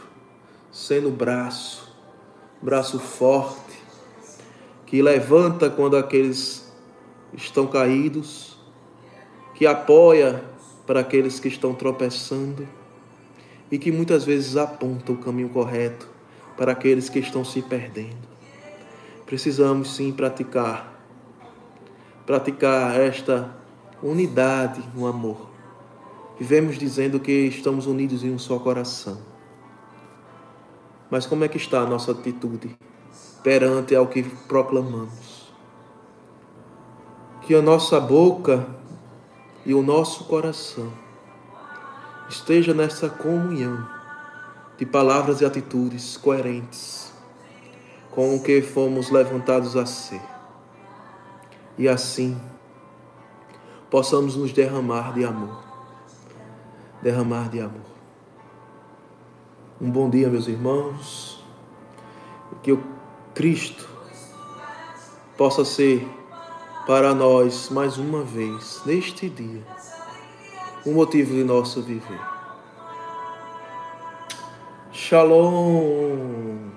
sendo 0.73 1.11
braço, 1.11 1.95
braço 2.63 2.99
forte, 2.99 3.79
que 4.87 5.03
levanta 5.03 5.69
quando 5.69 5.95
aqueles 5.95 6.73
estão 7.35 7.67
caídos, 7.67 8.57
que 9.55 9.67
apoia 9.67 10.43
para 10.87 11.01
aqueles 11.01 11.39
que 11.39 11.49
estão 11.49 11.75
tropeçando 11.75 12.67
e 13.71 13.79
que 13.79 13.91
muitas 13.91 14.25
vezes 14.25 14.57
aponta 14.57 15.13
o 15.13 15.17
caminho 15.17 15.49
correto 15.49 16.09
para 16.57 16.73
aqueles 16.73 17.09
que 17.09 17.19
estão 17.19 17.45
se 17.45 17.63
perdendo. 17.63 18.27
Precisamos 19.25 19.97
sim 19.97 20.13
praticar, 20.13 20.93
praticar 22.25 22.99
esta 23.01 23.57
unidade 24.03 24.83
no 24.95 25.07
amor. 25.07 25.49
Vivemos 26.39 26.79
dizendo 26.79 27.19
que 27.19 27.33
estamos 27.33 27.87
unidos 27.87 28.23
em 28.23 28.31
um 28.31 28.39
só 28.39 28.59
coração. 28.59 29.19
Mas 31.11 31.27
como 31.27 31.45
é 31.45 31.49
que 31.49 31.57
está 31.57 31.81
a 31.81 31.87
nossa 31.87 32.13
atitude 32.13 32.77
perante 33.43 33.95
ao 33.95 34.07
que 34.07 34.23
proclamamos? 34.23 35.53
Que 37.43 37.55
a 37.55 37.63
nossa 37.63 37.99
boca 37.99 38.67
e 39.65 39.73
o 39.73 39.83
nosso 39.83 40.25
coração 40.25 41.06
esteja 42.29 42.75
nessa 42.75 43.09
comunhão 43.09 43.89
de 44.77 44.85
palavras 44.85 45.41
e 45.41 45.45
atitudes 45.45 46.17
coerentes 46.17 47.13
com 48.11 48.35
o 48.35 48.43
que 48.43 48.63
fomos 48.63 49.11
levantados 49.11 49.77
a 49.77 49.87
ser. 49.87 50.23
E 51.79 51.89
assim 51.89 52.41
possamos 53.91 54.37
nos 54.37 54.53
derramar 54.53 55.13
de 55.13 55.25
amor. 55.25 55.63
Derramar 57.03 57.51
de 57.51 57.61
amor. 57.61 57.87
Um 59.81 59.91
bom 59.91 60.09
dia, 60.09 60.29
meus 60.29 60.49
irmãos. 60.49 61.45
Que 62.63 62.73
o 62.73 62.83
Cristo 63.35 63.87
possa 65.37 65.65
ser 65.65 66.09
para 66.87 67.15
nós 67.15 67.69
mais 67.69 67.99
uma 67.99 68.23
vez 68.23 68.81
neste 68.87 69.29
dia 69.29 69.63
o 70.87 70.93
motivo 70.93 71.35
de 71.35 71.43
nosso 71.43 71.83
viver. 71.83 72.21
Shalom. 74.93 76.77